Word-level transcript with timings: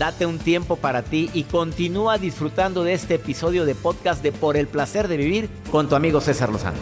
Date 0.00 0.24
un 0.24 0.38
tiempo 0.38 0.76
para 0.76 1.02
ti 1.02 1.28
y 1.34 1.42
continúa 1.42 2.16
disfrutando 2.16 2.84
de 2.84 2.94
este 2.94 3.16
episodio 3.16 3.66
de 3.66 3.74
podcast 3.74 4.22
de 4.22 4.32
Por 4.32 4.56
el 4.56 4.66
placer 4.66 5.08
de 5.08 5.18
vivir 5.18 5.50
con 5.70 5.90
tu 5.90 5.94
amigo 5.94 6.22
César 6.22 6.48
Lozano. 6.48 6.78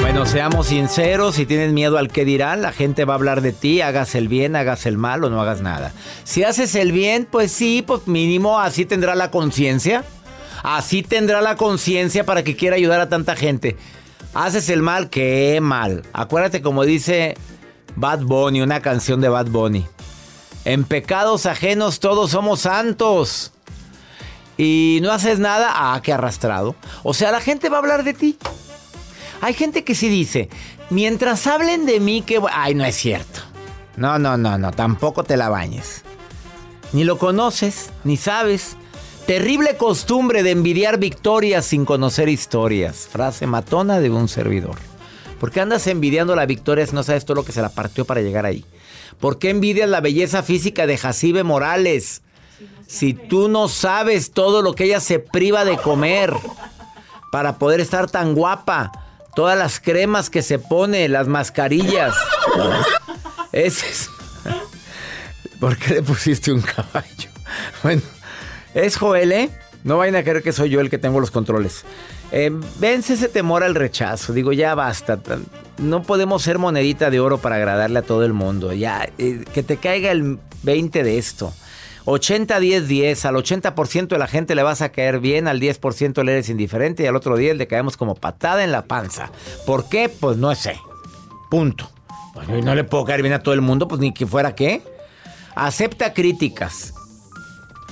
Bueno, 0.00 0.26
seamos 0.26 0.66
sinceros, 0.66 1.36
si 1.36 1.46
tienes 1.46 1.72
miedo 1.72 1.98
al 1.98 2.08
que 2.08 2.24
dirán, 2.24 2.62
la 2.62 2.72
gente 2.72 3.04
va 3.04 3.14
a 3.14 3.16
hablar 3.16 3.42
de 3.42 3.52
ti, 3.52 3.80
hagas 3.80 4.16
el 4.16 4.26
bien, 4.26 4.56
hagas 4.56 4.86
el 4.86 4.98
mal 4.98 5.22
o 5.22 5.30
no 5.30 5.40
hagas 5.40 5.60
nada. 5.60 5.92
Si 6.24 6.42
haces 6.42 6.74
el 6.74 6.90
bien, 6.90 7.28
pues 7.30 7.52
sí, 7.52 7.84
pues 7.86 8.08
mínimo 8.08 8.58
así 8.58 8.86
tendrá 8.86 9.14
la 9.14 9.30
conciencia. 9.30 10.04
Así 10.62 11.02
tendrá 11.02 11.40
la 11.40 11.56
conciencia 11.56 12.24
para 12.24 12.44
que 12.44 12.56
quiera 12.56 12.76
ayudar 12.76 13.00
a 13.00 13.08
tanta 13.08 13.36
gente. 13.36 13.76
Haces 14.34 14.68
el 14.68 14.82
mal, 14.82 15.10
qué 15.10 15.58
mal. 15.60 16.02
Acuérdate 16.12 16.62
como 16.62 16.84
dice 16.84 17.36
Bad 17.96 18.20
Bunny, 18.20 18.60
una 18.60 18.80
canción 18.80 19.20
de 19.20 19.28
Bad 19.28 19.46
Bunny. 19.46 19.86
En 20.64 20.84
pecados 20.84 21.46
ajenos 21.46 22.00
todos 22.00 22.30
somos 22.30 22.60
santos. 22.60 23.52
Y 24.56 24.98
no 25.02 25.10
haces 25.10 25.38
nada, 25.38 25.70
ah, 25.74 26.00
qué 26.02 26.12
arrastrado. 26.12 26.76
O 27.02 27.14
sea, 27.14 27.32
la 27.32 27.40
gente 27.40 27.70
va 27.70 27.76
a 27.76 27.80
hablar 27.80 28.04
de 28.04 28.12
ti. 28.12 28.38
Hay 29.40 29.54
gente 29.54 29.84
que 29.84 29.94
sí 29.94 30.10
dice, 30.10 30.50
mientras 30.90 31.46
hablen 31.46 31.86
de 31.86 31.98
mí, 31.98 32.20
que... 32.20 32.40
Ay, 32.52 32.74
no 32.74 32.84
es 32.84 32.94
cierto. 32.94 33.40
No, 33.96 34.18
no, 34.18 34.36
no, 34.36 34.58
no, 34.58 34.70
tampoco 34.70 35.24
te 35.24 35.38
la 35.38 35.48
bañes. 35.48 36.04
Ni 36.92 37.04
lo 37.04 37.16
conoces, 37.16 37.90
ni 38.04 38.18
sabes. 38.18 38.76
Terrible 39.30 39.76
costumbre 39.76 40.42
de 40.42 40.50
envidiar 40.50 40.98
victorias 40.98 41.64
sin 41.64 41.84
conocer 41.84 42.28
historias. 42.28 43.06
Frase 43.06 43.46
matona 43.46 44.00
de 44.00 44.10
un 44.10 44.26
servidor. 44.26 44.74
¿Por 45.38 45.52
qué 45.52 45.60
andas 45.60 45.86
envidiando 45.86 46.34
la 46.34 46.46
victoria 46.46 46.84
si 46.84 46.96
no 46.96 47.04
sabes 47.04 47.24
todo 47.24 47.36
lo 47.36 47.44
que 47.44 47.52
se 47.52 47.62
la 47.62 47.68
partió 47.68 48.04
para 48.04 48.22
llegar 48.22 48.44
ahí? 48.44 48.64
¿Por 49.20 49.38
qué 49.38 49.50
envidias 49.50 49.88
la 49.88 50.00
belleza 50.00 50.42
física 50.42 50.88
de 50.88 50.98
Jacibe 50.98 51.44
Morales? 51.44 52.22
Si 52.88 53.14
tú 53.14 53.48
no 53.48 53.68
sabes 53.68 54.32
todo 54.32 54.62
lo 54.62 54.74
que 54.74 54.86
ella 54.86 54.98
se 54.98 55.20
priva 55.20 55.64
de 55.64 55.76
comer 55.76 56.34
para 57.30 57.56
poder 57.56 57.78
estar 57.78 58.10
tan 58.10 58.34
guapa, 58.34 58.90
todas 59.36 59.56
las 59.56 59.78
cremas 59.78 60.28
que 60.28 60.42
se 60.42 60.58
pone, 60.58 61.08
las 61.08 61.28
mascarillas. 61.28 62.16
Ese 63.52 63.88
es... 63.88 64.10
¿Por 65.60 65.76
qué 65.76 65.94
le 65.94 66.02
pusiste 66.02 66.50
un 66.50 66.62
caballo? 66.62 67.30
Bueno. 67.84 68.02
Es 68.74 68.96
Joel, 68.96 69.32
¿eh? 69.32 69.50
No 69.82 69.98
vayan 69.98 70.16
a 70.16 70.22
creer 70.22 70.42
que 70.42 70.52
soy 70.52 70.70
yo 70.70 70.80
el 70.80 70.90
que 70.90 70.98
tengo 70.98 71.20
los 71.20 71.30
controles. 71.30 71.84
Eh, 72.32 72.50
vence 72.78 73.14
ese 73.14 73.28
temor 73.28 73.62
al 73.62 73.74
rechazo. 73.74 74.32
Digo, 74.32 74.52
ya 74.52 74.74
basta. 74.74 75.18
No 75.78 76.02
podemos 76.02 76.42
ser 76.42 76.58
monedita 76.58 77.10
de 77.10 77.20
oro 77.20 77.38
para 77.38 77.56
agradarle 77.56 77.98
a 77.98 78.02
todo 78.02 78.24
el 78.24 78.32
mundo. 78.32 78.72
Ya, 78.72 79.08
eh, 79.18 79.44
que 79.52 79.62
te 79.62 79.78
caiga 79.78 80.10
el 80.10 80.38
20 80.62 81.02
de 81.02 81.18
esto. 81.18 81.52
80, 82.04 82.60
10, 82.60 82.88
10. 82.88 83.24
Al 83.24 83.36
80% 83.36 84.08
de 84.08 84.18
la 84.18 84.26
gente 84.26 84.54
le 84.54 84.62
vas 84.62 84.82
a 84.82 84.90
caer 84.90 85.18
bien, 85.20 85.48
al 85.48 85.60
10% 85.60 86.22
le 86.22 86.32
eres 86.32 86.48
indiferente 86.50 87.02
y 87.02 87.06
al 87.06 87.16
otro 87.16 87.36
10 87.36 87.56
le 87.56 87.66
caemos 87.66 87.96
como 87.96 88.14
patada 88.14 88.62
en 88.64 88.72
la 88.72 88.82
panza. 88.82 89.30
¿Por 89.66 89.88
qué? 89.88 90.08
Pues 90.08 90.36
no 90.36 90.54
sé. 90.54 90.78
Punto. 91.50 91.90
Bueno, 92.34 92.60
no 92.62 92.74
le 92.74 92.84
puedo 92.84 93.04
caer 93.04 93.22
bien 93.22 93.34
a 93.34 93.42
todo 93.42 93.54
el 93.54 93.60
mundo, 93.60 93.88
pues 93.88 94.00
ni 94.00 94.12
que 94.12 94.26
fuera 94.26 94.54
qué. 94.54 94.82
Acepta 95.54 96.12
críticas. 96.12 96.94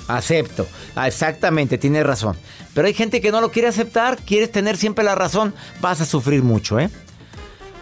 Acepto. 0.09 0.67
Ah, 0.95 1.07
exactamente, 1.07 1.79
tienes 1.79 2.05
razón. 2.05 2.37
Pero 2.75 2.87
hay 2.87 2.95
gente 2.95 3.21
que 3.21 3.31
no 3.31 3.41
lo 3.41 3.51
quiere 3.51 3.69
aceptar, 3.69 4.17
quieres 4.17 4.51
tener 4.51 4.77
siempre 4.77 5.05
la 5.05 5.15
razón, 5.15 5.55
vas 5.81 6.01
a 6.01 6.07
sufrir 6.07 6.43
mucho, 6.43 6.81
¿eh? 6.81 6.91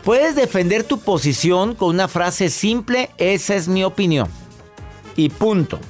Puedes 0.04 0.36
defender 0.36 0.84
tu 0.84 1.00
posición 1.00 1.74
con 1.74 1.90
una 1.90 2.08
frase 2.08 2.48
simple, 2.48 3.10
esa 3.18 3.54
es 3.56 3.66
mi 3.66 3.82
opinión. 3.82 4.28
Y 5.16 5.30
punto. 5.30 5.80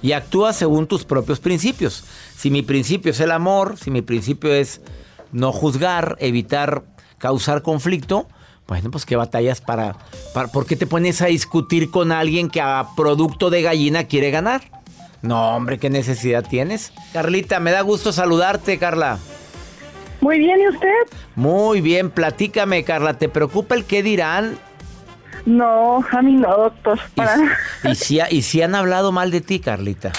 Y 0.00 0.12
actúa 0.12 0.52
según 0.52 0.86
tus 0.86 1.04
propios 1.04 1.40
principios. 1.40 2.04
Si 2.36 2.50
mi 2.50 2.62
principio 2.62 3.10
es 3.10 3.20
el 3.20 3.32
amor, 3.32 3.76
si 3.78 3.90
mi 3.90 4.02
principio 4.02 4.54
es 4.54 4.80
no 5.32 5.52
juzgar, 5.52 6.16
evitar 6.20 6.84
causar 7.18 7.62
conflicto, 7.62 8.28
bueno, 8.68 8.90
pues 8.90 9.06
qué 9.06 9.16
batallas 9.16 9.60
para, 9.60 9.96
para 10.34 10.48
¿Por 10.48 10.66
qué 10.66 10.76
te 10.76 10.86
pones 10.86 11.22
a 11.22 11.26
discutir 11.26 11.90
con 11.90 12.12
alguien 12.12 12.48
que 12.50 12.60
a 12.60 12.86
producto 12.96 13.50
de 13.50 13.62
gallina 13.62 14.04
quiere 14.04 14.30
ganar? 14.30 14.62
No, 15.22 15.56
hombre, 15.56 15.78
¿qué 15.78 15.90
necesidad 15.90 16.44
tienes? 16.48 16.92
Carlita, 17.12 17.58
me 17.60 17.72
da 17.72 17.80
gusto 17.80 18.12
saludarte, 18.12 18.78
Carla. 18.78 19.18
Muy 20.20 20.38
bien, 20.38 20.60
¿y 20.60 20.68
usted? 20.68 20.88
Muy 21.34 21.80
bien, 21.80 22.10
platícame, 22.10 22.84
Carla. 22.84 23.14
¿Te 23.14 23.28
preocupa 23.28 23.74
el 23.74 23.84
qué 23.84 24.02
dirán? 24.02 24.58
No, 25.46 26.04
a 26.10 26.22
mí 26.22 26.34
no, 26.34 26.48
doctor. 26.56 26.98
¿Y, 27.84 27.94
si, 27.94 28.20
¿Y 28.30 28.42
si 28.42 28.62
han 28.62 28.74
hablado 28.74 29.12
mal 29.12 29.30
de 29.30 29.40
ti, 29.40 29.60
Carlita? 29.60 30.12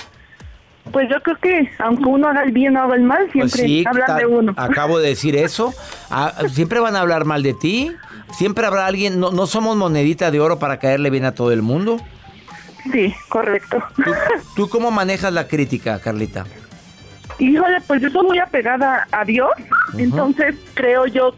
Pues 0.92 1.08
yo 1.10 1.22
creo 1.22 1.38
que 1.38 1.70
aunque 1.80 2.06
uno 2.06 2.30
haga 2.30 2.44
el 2.44 2.52
bien 2.52 2.76
o 2.76 2.82
haga 2.82 2.96
el 2.96 3.04
mal, 3.04 3.30
Pues 3.32 3.52
siempre 3.52 4.02
hablan 4.02 4.18
de 4.18 4.26
uno. 4.26 4.54
Acabo 4.58 4.98
de 5.00 5.10
decir 5.10 5.36
eso. 5.36 5.74
Ah, 6.10 6.34
siempre 6.52 6.80
van 6.80 6.96
a 6.96 7.02
hablar 7.02 7.26
mal 7.26 7.44
de 7.44 7.54
ti. 7.54 7.92
Siempre 8.32 8.66
habrá 8.66 8.88
alguien. 8.88 9.20
No, 9.20 9.32
no 9.32 9.46
somos 9.46 9.76
monedita 9.78 10.32
de 10.32 10.40
oro 10.40 10.58
para 10.58 10.80
caerle 10.80 11.10
bien 11.10 11.26
a 11.26 11.34
todo 11.34 11.52
el 11.52 11.62
mundo. 11.62 11.98
Sí, 12.92 13.14
correcto. 13.28 13.84
¿Tú, 14.56 14.70
cómo 14.70 14.92
manejas 14.92 15.32
la 15.34 15.48
crítica, 15.48 16.00
Carlita? 16.00 16.46
Híjole, 17.38 17.80
pues 17.88 18.02
yo 18.02 18.10
soy 18.10 18.26
muy 18.26 18.40
apegada 18.40 19.08
a 19.12 19.24
Dios, 19.24 19.52
entonces 19.98 20.56
creo 20.74 21.06
yo, 21.06 21.36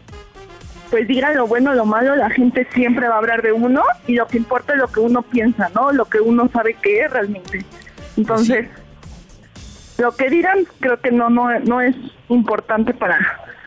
pues 0.90 1.06
digan 1.06 1.36
lo 1.36 1.46
bueno 1.46 1.70
o 1.70 1.74
lo 1.74 1.84
malo, 1.84 2.16
la 2.16 2.28
gente 2.30 2.66
siempre 2.74 3.06
va 3.06 3.14
a 3.14 3.18
hablar 3.18 3.42
de 3.42 3.52
uno 3.52 3.82
y 4.08 4.14
lo 4.14 4.26
que 4.26 4.38
importa 4.38 4.72
es 4.72 4.80
lo 4.80 4.88
que 4.88 4.98
uno 4.98 5.22
piensa, 5.22 5.70
¿no? 5.74 5.92
Lo 5.92 6.06
que 6.06 6.18
uno 6.18 6.50
sabe 6.52 6.74
que 6.74 7.02
es 7.02 7.10
realmente. 7.10 7.64
Entonces, 8.16 8.68
lo 9.98 10.16
que 10.16 10.28
dirán 10.28 10.66
creo 10.80 11.00
que 11.00 11.12
no, 11.12 11.30
no, 11.30 11.56
no 11.60 11.80
es 11.80 11.94
importante 12.28 12.94
para, 12.94 13.18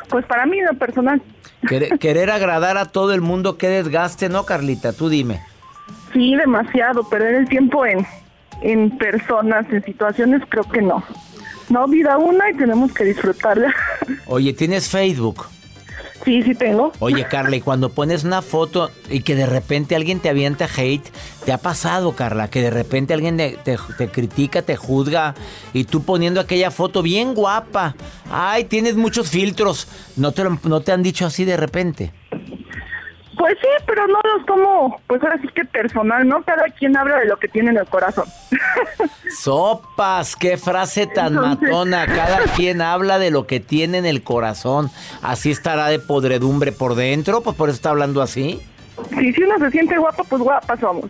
pues 0.09 0.25
para 0.25 0.45
mí, 0.45 0.59
lo 0.59 0.73
personal. 0.73 1.21
Querer, 1.67 1.97
querer 1.99 2.31
agradar 2.31 2.77
a 2.77 2.85
todo 2.85 3.13
el 3.13 3.21
mundo, 3.21 3.57
qué 3.57 3.69
desgaste, 3.69 4.27
¿no, 4.27 4.45
Carlita? 4.45 4.91
Tú 4.91 5.07
dime. 5.07 5.41
Sí, 6.15 6.33
demasiado. 6.33 7.03
Perder 7.09 7.35
el 7.35 7.49
tiempo 7.49 7.85
en, 7.85 8.07
en 8.61 8.97
personas, 8.97 9.65
en 9.69 9.83
situaciones, 9.83 10.41
creo 10.47 10.63
que 10.63 10.81
no. 10.81 11.03
No, 11.67 11.87
vida 11.89 12.17
una 12.17 12.49
y 12.51 12.53
tenemos 12.53 12.93
que 12.93 13.03
disfrutarla. 13.03 13.75
Oye, 14.27 14.53
¿tienes 14.53 14.87
Facebook? 14.87 15.45
Sí, 16.23 16.41
sí 16.41 16.55
tengo. 16.55 16.93
Oye, 16.99 17.27
Carla, 17.27 17.57
y 17.57 17.61
cuando 17.61 17.89
pones 17.89 18.23
una 18.23 18.41
foto 18.41 18.89
y 19.09 19.21
que 19.21 19.35
de 19.35 19.45
repente 19.45 19.95
alguien 19.95 20.21
te 20.21 20.29
avienta 20.29 20.69
hate, 20.73 21.05
¿te 21.43 21.51
ha 21.51 21.57
pasado, 21.57 22.13
Carla? 22.13 22.49
Que 22.49 22.61
de 22.61 22.69
repente 22.69 23.13
alguien 23.13 23.35
te, 23.35 23.57
te, 23.63 24.07
critica, 24.07 24.61
te 24.61 24.77
juzga 24.77 25.35
y 25.73 25.83
tú 25.83 26.03
poniendo 26.03 26.39
aquella 26.39 26.71
foto 26.71 27.01
bien 27.01 27.33
guapa. 27.33 27.95
Ay, 28.31 28.63
tienes 28.63 28.95
muchos 28.95 29.29
filtros. 29.29 29.87
¿No 30.15 30.31
te, 30.31 30.45
no 30.63 30.79
te 30.79 30.93
han 30.93 31.03
dicho 31.03 31.25
así 31.25 31.43
de 31.43 31.57
repente? 31.57 32.13
Pues 33.37 33.57
sí, 33.59 33.67
pero 33.85 34.07
no 34.07 34.19
los 34.23 34.45
tomo, 34.45 35.01
pues 35.07 35.21
ahora 35.23 35.39
sí 35.41 35.47
que 35.53 35.65
personal, 35.65 36.27
¿no? 36.27 36.43
Cada 36.43 36.65
quien 36.69 36.95
habla 36.95 37.19
de 37.19 37.25
lo 37.25 37.37
que 37.37 37.47
tiene 37.47 37.71
en 37.71 37.77
el 37.77 37.85
corazón. 37.85 38.25
Sopas, 39.37 40.35
qué 40.35 40.57
frase 40.57 41.07
tan 41.07 41.33
matona. 41.35 42.05
Cada 42.05 42.39
quien 42.55 42.81
habla 42.81 43.19
de 43.19 43.31
lo 43.31 43.47
que 43.47 43.59
tiene 43.59 43.97
en 43.97 44.05
el 44.05 44.23
corazón. 44.23 44.89
Así 45.21 45.51
estará 45.51 45.87
de 45.87 45.99
podredumbre 45.99 46.71
por 46.71 46.95
dentro, 46.95 47.41
pues 47.41 47.55
por 47.55 47.69
eso 47.69 47.75
está 47.75 47.89
hablando 47.89 48.21
así. 48.21 48.61
Sí, 49.09 49.33
si 49.33 49.43
uno 49.43 49.57
se 49.59 49.71
siente 49.71 49.97
guapo, 49.97 50.23
pues 50.23 50.41
guapa 50.41 50.77
somos. 50.77 51.09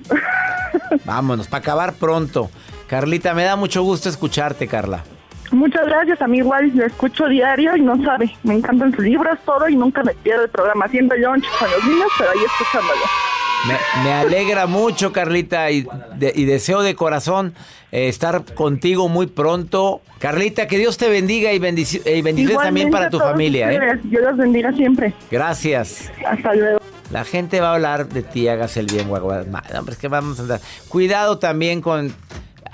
Vámonos, 1.06 1.48
para 1.48 1.62
acabar 1.62 1.94
pronto. 1.94 2.50
Carlita, 2.88 3.34
me 3.34 3.44
da 3.44 3.56
mucho 3.56 3.84
gusto 3.84 4.10
escucharte, 4.10 4.68
Carla. 4.68 5.04
Muchas 5.52 5.86
gracias, 5.86 6.22
a 6.22 6.28
mí 6.28 6.38
igual 6.38 6.72
lo 6.76 6.86
escucho 6.86 7.28
diario 7.28 7.76
y 7.76 7.82
no 7.82 8.02
sabe, 8.04 8.32
me 8.44 8.56
encantan 8.56 8.94
sus 8.94 9.04
libros, 9.04 9.38
todo 9.46 9.68
y 9.70 9.76
nunca 9.76 10.04
me 10.04 10.14
pierdo 10.14 10.44
el 10.44 10.50
programa 10.50 10.86
haciendo 10.86 11.16
lunch 11.16 11.46
con 11.60 11.70
los 11.72 11.86
niños, 11.86 12.08
pero 12.18 12.32
ahí 12.32 12.40
escuchándolo. 12.46 13.02
Me, 14.04 14.14
alegra 14.14 14.68
mucho, 14.68 15.12
Carlita, 15.12 15.72
y, 15.72 15.88
deseo 16.20 16.84
de 16.84 16.94
corazón 16.94 17.56
eh, 17.92 18.10
estar 18.10 18.44
contigo 18.54 19.10
muy 19.10 19.26
pronto. 19.26 20.02
Carlita, 20.20 20.68
que 20.68 20.78
Dios 20.78 20.98
te 20.98 21.10
bendiga 21.10 21.52
y, 21.52 21.58
bendiciones 21.58 22.58
también 22.58 22.92
para 22.92 23.10
tu 23.10 23.18
familia. 23.18 23.72
¿eh? 23.72 24.00
Dios 24.04 24.24
los 24.24 24.38
bendiga 24.38 24.72
siempre. 24.74 25.14
Gracias. 25.32 26.12
Hasta 26.28 26.54
luego. 26.54 26.80
La 27.12 27.24
gente 27.24 27.60
va 27.60 27.70
a 27.70 27.76
hablar 27.76 28.08
de 28.08 28.24
ti, 28.24 28.48
hagas 28.48 28.78
el 28.78 28.88
bien, 28.88 29.10
Hombre, 29.10 29.94
es 29.94 29.98
que 29.98 30.08
vamos 30.08 30.40
a 30.40 30.44
andar. 30.44 30.60
Cuidado 30.88 31.40
también 31.40 31.82
con 31.82 32.14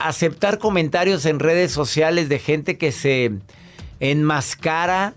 aceptar 0.07 0.57
comentarios 0.57 1.25
en 1.25 1.39
redes 1.39 1.71
sociales 1.71 2.30
de 2.30 2.39
gente 2.39 2.77
que 2.77 2.92
se 2.92 3.31
enmascara 4.00 5.13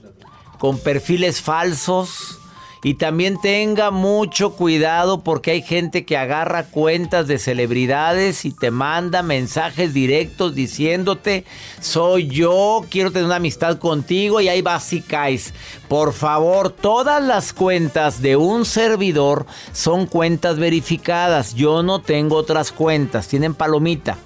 con 0.59 0.79
perfiles 0.79 1.41
falsos. 1.41 2.39
Y 2.87 2.97
también 2.97 3.41
tenga 3.41 3.91
mucho 3.91 4.53
cuidado 4.57 5.23
porque 5.25 5.53
hay 5.53 5.63
gente 5.63 6.05
que 6.05 6.19
agarra 6.19 6.67
cuentas 6.67 7.27
de 7.27 7.39
celebridades 7.39 8.45
y 8.45 8.51
te 8.51 8.71
manda 8.71 9.23
mensajes 9.23 9.95
directos 9.95 10.55
diciéndote, 10.55 11.47
soy 11.81 12.27
yo, 12.29 12.85
quiero 12.91 13.11
tener 13.11 13.25
una 13.25 13.37
amistad 13.37 13.79
contigo 13.79 14.43
y 14.43 14.49
ahí 14.49 14.61
vas 14.61 14.93
y 14.93 15.01
caes. 15.01 15.55
Por 15.89 16.13
favor, 16.13 16.69
todas 16.69 17.23
las 17.23 17.55
cuentas 17.55 18.21
de 18.21 18.37
un 18.37 18.67
servidor 18.67 19.47
son 19.73 20.05
cuentas 20.05 20.59
verificadas. 20.59 21.55
Yo 21.55 21.83
no 21.83 22.03
tengo 22.03 22.37
otras 22.37 22.71
cuentas, 22.71 23.29
tienen 23.29 23.55
palomita 23.55 24.19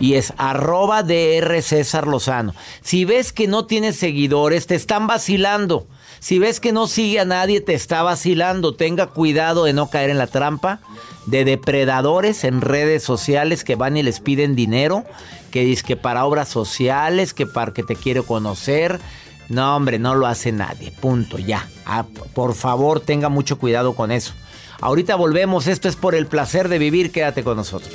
y 0.00 0.14
es 0.14 0.32
arroba 0.36 1.02
DR 1.02 1.62
César 1.62 2.06
Lozano. 2.06 2.54
Si 2.82 3.04
ves 3.04 3.32
que 3.32 3.46
no 3.46 3.66
tienes 3.66 3.96
seguidores, 3.96 4.66
te 4.66 4.74
están 4.74 5.06
vacilando. 5.06 5.86
Si 6.18 6.38
ves 6.38 6.60
que 6.60 6.72
no 6.72 6.86
sigue 6.86 7.20
a 7.20 7.24
nadie, 7.24 7.60
te 7.60 7.74
está 7.74 8.02
vacilando. 8.02 8.74
Tenga 8.74 9.06
cuidado 9.06 9.64
de 9.64 9.72
no 9.72 9.88
caer 9.90 10.10
en 10.10 10.18
la 10.18 10.26
trampa 10.26 10.80
de 11.26 11.44
depredadores 11.44 12.44
en 12.44 12.60
redes 12.60 13.02
sociales 13.02 13.64
que 13.64 13.76
van 13.76 13.96
y 13.96 14.02
les 14.02 14.20
piden 14.20 14.56
dinero, 14.56 15.04
que 15.50 15.64
dicen 15.64 15.86
que 15.86 15.96
para 15.96 16.24
obras 16.24 16.48
sociales, 16.48 17.34
que 17.34 17.46
para 17.46 17.72
que 17.72 17.82
te 17.82 17.96
quiero 17.96 18.24
conocer. 18.24 19.00
No, 19.48 19.76
hombre, 19.76 19.98
no 19.98 20.14
lo 20.14 20.26
hace 20.26 20.52
nadie. 20.52 20.90
Punto, 20.90 21.38
ya. 21.38 21.68
Ah, 21.84 22.04
por 22.34 22.54
favor, 22.54 23.00
tenga 23.00 23.28
mucho 23.28 23.58
cuidado 23.58 23.94
con 23.94 24.10
eso. 24.10 24.32
Ahorita 24.80 25.16
volvemos. 25.16 25.66
Esto 25.66 25.88
es 25.88 25.96
por 25.96 26.14
el 26.14 26.26
placer 26.26 26.68
de 26.68 26.78
vivir. 26.78 27.12
Quédate 27.12 27.44
con 27.44 27.56
nosotros. 27.56 27.94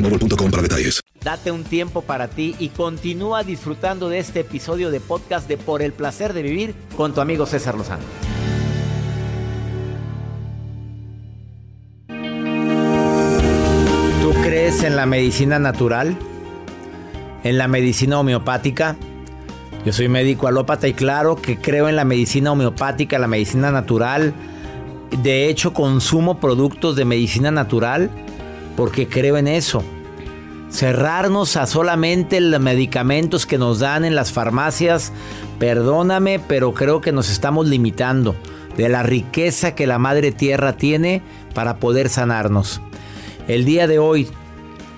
para 0.01 0.61
detalles. 0.63 1.01
Date 1.23 1.51
un 1.51 1.63
tiempo 1.63 2.01
para 2.01 2.27
ti 2.27 2.55
y 2.59 2.69
continúa 2.69 3.43
disfrutando 3.43 4.09
de 4.09 4.19
este 4.19 4.41
episodio 4.41 4.89
de 4.89 4.99
podcast 4.99 5.47
de 5.47 5.57
Por 5.57 5.81
el 5.81 5.93
placer 5.93 6.33
de 6.33 6.41
vivir 6.41 6.75
con 6.97 7.13
tu 7.13 7.21
amigo 7.21 7.45
César 7.45 7.75
Lozano. 7.75 8.03
¿Tú 14.21 14.33
crees 14.43 14.83
en 14.83 14.95
la 14.95 15.05
medicina 15.05 15.59
natural? 15.59 16.17
¿En 17.43 17.57
la 17.57 17.67
medicina 17.67 18.19
homeopática? 18.19 18.97
Yo 19.85 19.93
soy 19.93 20.07
médico 20.07 20.47
alópata 20.47 20.87
y 20.87 20.93
claro 20.93 21.35
que 21.35 21.57
creo 21.57 21.89
en 21.89 21.95
la 21.95 22.05
medicina 22.05 22.51
homeopática, 22.51 23.17
la 23.17 23.27
medicina 23.27 23.71
natural. 23.71 24.33
De 25.23 25.49
hecho, 25.49 25.73
consumo 25.73 26.39
productos 26.39 26.95
de 26.95 27.05
medicina 27.05 27.51
natural 27.51 28.09
porque 28.75 29.07
creo 29.07 29.37
en 29.37 29.47
eso. 29.47 29.83
Cerrarnos 30.69 31.57
a 31.57 31.65
solamente 31.65 32.39
los 32.39 32.61
medicamentos 32.61 33.45
que 33.45 33.57
nos 33.57 33.79
dan 33.79 34.05
en 34.05 34.15
las 34.15 34.31
farmacias, 34.31 35.11
perdóname, 35.59 36.39
pero 36.39 36.73
creo 36.73 37.01
que 37.01 37.11
nos 37.11 37.29
estamos 37.29 37.67
limitando 37.67 38.35
de 38.77 38.89
la 38.89 39.03
riqueza 39.03 39.75
que 39.75 39.87
la 39.87 39.99
Madre 39.99 40.31
Tierra 40.31 40.73
tiene 40.77 41.21
para 41.53 41.77
poder 41.77 42.09
sanarnos. 42.09 42.81
El 43.47 43.65
día 43.65 43.87
de 43.87 43.99
hoy, 43.99 44.29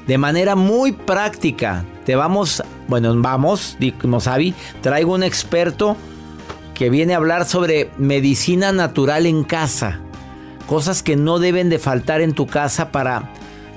de 0.05 0.17
manera 0.17 0.55
muy 0.55 0.91
práctica, 0.91 1.85
te 2.05 2.15
vamos, 2.15 2.61
bueno, 2.87 3.13
vamos, 3.17 3.77
Sabi, 4.19 4.53
traigo 4.81 5.13
un 5.13 5.23
experto 5.23 5.97
que 6.75 6.89
viene 6.89 7.13
a 7.13 7.17
hablar 7.17 7.45
sobre 7.45 7.89
medicina 7.97 8.71
natural 8.71 9.25
en 9.25 9.43
casa. 9.43 9.99
Cosas 10.67 11.03
que 11.03 11.15
no 11.15 11.39
deben 11.39 11.69
de 11.69 11.79
faltar 11.79 12.21
en 12.21 12.33
tu 12.33 12.47
casa 12.47 12.91
para 12.91 13.32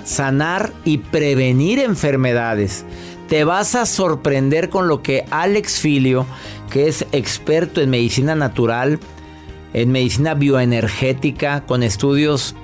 sanar 0.06 0.72
y 0.84 0.98
prevenir 0.98 1.80
enfermedades. 1.80 2.86
Te 3.28 3.44
vas 3.44 3.74
a 3.74 3.84
sorprender 3.86 4.70
con 4.70 4.88
lo 4.88 5.02
que 5.02 5.24
Alex 5.30 5.80
Filio, 5.80 6.26
que 6.70 6.88
es 6.88 7.04
experto 7.12 7.80
en 7.80 7.90
medicina 7.90 8.34
natural, 8.34 9.00
en 9.74 9.90
medicina 9.90 10.34
bioenergética, 10.34 11.66
con 11.66 11.82
estudios 11.82 12.54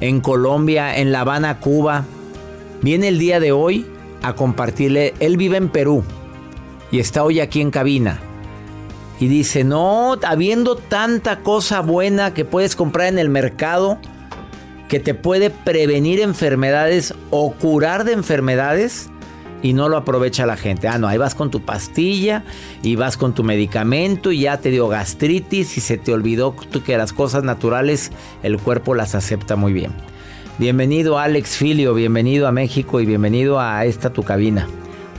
en 0.00 0.20
Colombia, 0.20 0.98
en 0.98 1.12
La 1.12 1.20
Habana, 1.20 1.60
Cuba, 1.60 2.04
viene 2.82 3.08
el 3.08 3.18
día 3.20 3.38
de 3.38 3.52
hoy 3.52 3.86
a 4.20 4.34
compartirle. 4.34 5.14
Él 5.20 5.36
vive 5.36 5.56
en 5.56 5.68
Perú 5.68 6.02
y 6.90 6.98
está 6.98 7.22
hoy 7.22 7.38
aquí 7.38 7.60
en 7.60 7.70
cabina. 7.70 8.18
Y 9.20 9.28
dice, 9.28 9.62
no, 9.62 10.18
habiendo 10.24 10.74
tanta 10.74 11.40
cosa 11.40 11.80
buena 11.80 12.34
que 12.34 12.44
puedes 12.44 12.74
comprar 12.74 13.06
en 13.06 13.20
el 13.20 13.28
mercado, 13.28 13.98
que 14.92 15.00
te 15.00 15.14
puede 15.14 15.48
prevenir 15.48 16.20
enfermedades 16.20 17.14
o 17.30 17.54
curar 17.54 18.04
de 18.04 18.12
enfermedades 18.12 19.08
y 19.62 19.72
no 19.72 19.88
lo 19.88 19.96
aprovecha 19.96 20.44
la 20.44 20.58
gente. 20.58 20.86
Ah, 20.86 20.98
no, 20.98 21.08
ahí 21.08 21.16
vas 21.16 21.34
con 21.34 21.50
tu 21.50 21.62
pastilla 21.62 22.44
y 22.82 22.94
vas 22.96 23.16
con 23.16 23.34
tu 23.34 23.42
medicamento 23.42 24.32
y 24.32 24.40
ya 24.40 24.58
te 24.58 24.68
dio 24.68 24.88
gastritis 24.88 25.78
y 25.78 25.80
se 25.80 25.96
te 25.96 26.12
olvidó 26.12 26.54
que 26.84 26.98
las 26.98 27.14
cosas 27.14 27.42
naturales 27.42 28.12
el 28.42 28.58
cuerpo 28.58 28.94
las 28.94 29.14
acepta 29.14 29.56
muy 29.56 29.72
bien. 29.72 29.92
Bienvenido 30.58 31.18
Alex 31.18 31.56
Filio, 31.56 31.94
bienvenido 31.94 32.46
a 32.46 32.52
México 32.52 33.00
y 33.00 33.06
bienvenido 33.06 33.60
a 33.60 33.86
esta 33.86 34.12
tu 34.12 34.24
cabina. 34.24 34.68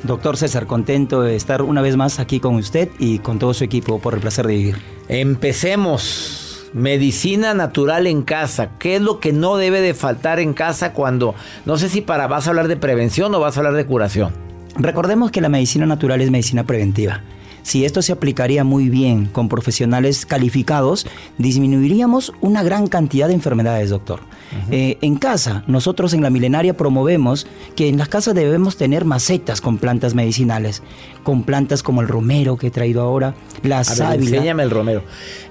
Doctor 0.04 0.38
César, 0.38 0.68
contento 0.68 1.24
de 1.24 1.36
estar 1.36 1.64
una 1.64 1.82
vez 1.82 1.98
más 1.98 2.20
aquí 2.20 2.40
con 2.40 2.58
usted 2.58 2.90
y 3.00 3.18
con 3.18 3.40
todo 3.40 3.56
su 3.56 3.64
equipo 3.64 4.00
por 4.00 4.14
el 4.14 4.20
placer 4.20 4.46
de 4.46 4.54
vivir. 4.54 4.76
Empecemos. 5.08 6.43
Medicina 6.74 7.54
natural 7.54 8.08
en 8.08 8.24
casa. 8.24 8.72
¿Qué 8.80 8.96
es 8.96 9.02
lo 9.02 9.20
que 9.20 9.32
no 9.32 9.58
debe 9.58 9.80
de 9.80 9.94
faltar 9.94 10.40
en 10.40 10.54
casa 10.54 10.94
cuando, 10.94 11.36
no 11.66 11.78
sé 11.78 11.88
si 11.88 12.02
para 12.02 12.28
vas 12.28 12.48
a 12.48 12.50
hablar 12.50 12.68
de 12.68 12.78
prevención 12.78 13.34
o 13.36 13.40
vas 13.40 13.56
a 13.56 13.60
hablar 13.60 13.76
de 13.76 13.86
curación? 13.86 14.34
Recordemos 14.76 15.30
que 15.30 15.42
la 15.42 15.50
medicina 15.50 15.86
natural 15.86 16.22
es 16.22 16.32
medicina 16.32 16.64
preventiva. 16.64 17.22
Si 17.64 17.86
esto 17.86 18.02
se 18.02 18.12
aplicaría 18.12 18.64
muy 18.64 18.90
bien 18.90 19.26
con 19.26 19.50
profesionales 19.50 20.26
calificados, 20.26 21.08
disminuiríamos 21.38 22.34
una 22.42 22.62
gran 22.62 22.88
cantidad 22.88 23.28
de 23.28 23.34
enfermedades, 23.34 23.90
doctor. 23.90 24.20
Eh, 24.70 25.00
en 25.02 25.16
casa, 25.16 25.64
nosotros 25.66 26.14
en 26.14 26.22
la 26.22 26.30
milenaria 26.30 26.78
promovemos 26.78 27.48
que 27.76 27.88
en 27.90 27.98
las 27.98 28.08
casas 28.08 28.36
debemos 28.36 28.78
tener 28.78 29.04
macetas 29.04 29.62
con 29.62 29.80
plantas 29.80 30.14
medicinales, 30.14 30.84
con 31.24 31.44
plantas 31.44 31.82
como 31.82 32.02
el 32.02 32.08
romero 32.08 32.58
que 32.58 32.68
he 32.68 32.72
traído 32.72 33.02
ahora, 33.02 33.34
la 33.64 33.84
sábila. 33.84 34.38
Enséñame 34.38 34.64
el 34.64 34.70
romero. 34.70 35.04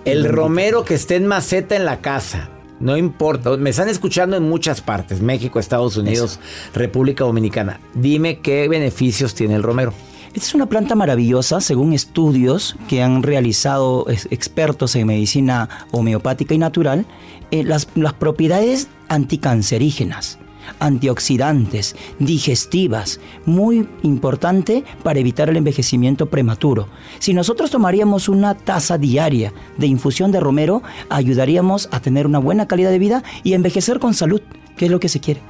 El 0.05 0.29
romero 0.29 0.85
que 0.85 0.95
esté 0.95 1.17
en 1.17 1.27
maceta 1.27 1.75
en 1.75 1.85
la 1.85 2.01
casa. 2.01 2.51
No 2.79 2.97
importa, 2.97 3.57
me 3.57 3.71
están 3.71 3.89
escuchando 3.89 4.37
en 4.37 4.43
muchas 4.43 4.81
partes, 4.81 5.21
México, 5.21 5.61
Estados 5.61 5.97
Unidos, 5.97 6.41
República 6.75 7.25
Dominicana. 7.25 7.81
Dime 7.95 8.41
qué 8.41 8.69
beneficios 8.69 9.35
tiene 9.35 9.55
el 9.55 9.63
romero. 9.63 9.95
Esta 10.35 10.47
es 10.47 10.55
una 10.55 10.67
planta 10.67 10.95
maravillosa, 10.95 11.61
según 11.61 11.93
estudios 11.93 12.75
que 12.89 13.03
han 13.03 13.23
realizado 13.23 14.07
expertos 14.09 14.97
en 14.97 15.07
medicina 15.07 15.69
homeopática 15.91 16.55
y 16.55 16.59
natural, 16.59 17.05
eh, 17.51 17.63
las, 17.65 17.87
las 17.95 18.15
propiedades 18.15 18.89
anticancerígenas, 19.09 20.39
antioxidantes, 20.79 21.97
digestivas, 22.19 23.21
muy 23.45 23.87
importante 24.03 24.85
para 25.03 25.19
evitar 25.19 25.51
el 25.51 25.59
envejecimiento 25.59 26.31
prematuro. 26.31 26.89
Si 27.19 27.35
nosotros 27.35 27.71
tomaríamos 27.71 28.31
una 28.31 28.55
taza 28.55 28.97
diaria 28.97 29.53
de 29.77 29.87
infusión 29.87 30.33
de 30.33 30.41
romero, 30.41 30.83
ayudaríamos 31.11 31.91
a 31.93 32.01
tener 32.01 32.27
una 32.27 32.39
buena 32.39 32.67
calidad 32.67 32.91
de 32.91 32.99
vida 32.99 33.23
y 33.43 33.53
envejecer 33.53 33.99
con 33.99 34.15
salud, 34.15 34.41
que 34.79 34.87
es 34.87 34.91
lo 34.91 34.99
que 34.99 35.11
se 35.11 35.21
quiere. 35.21 35.43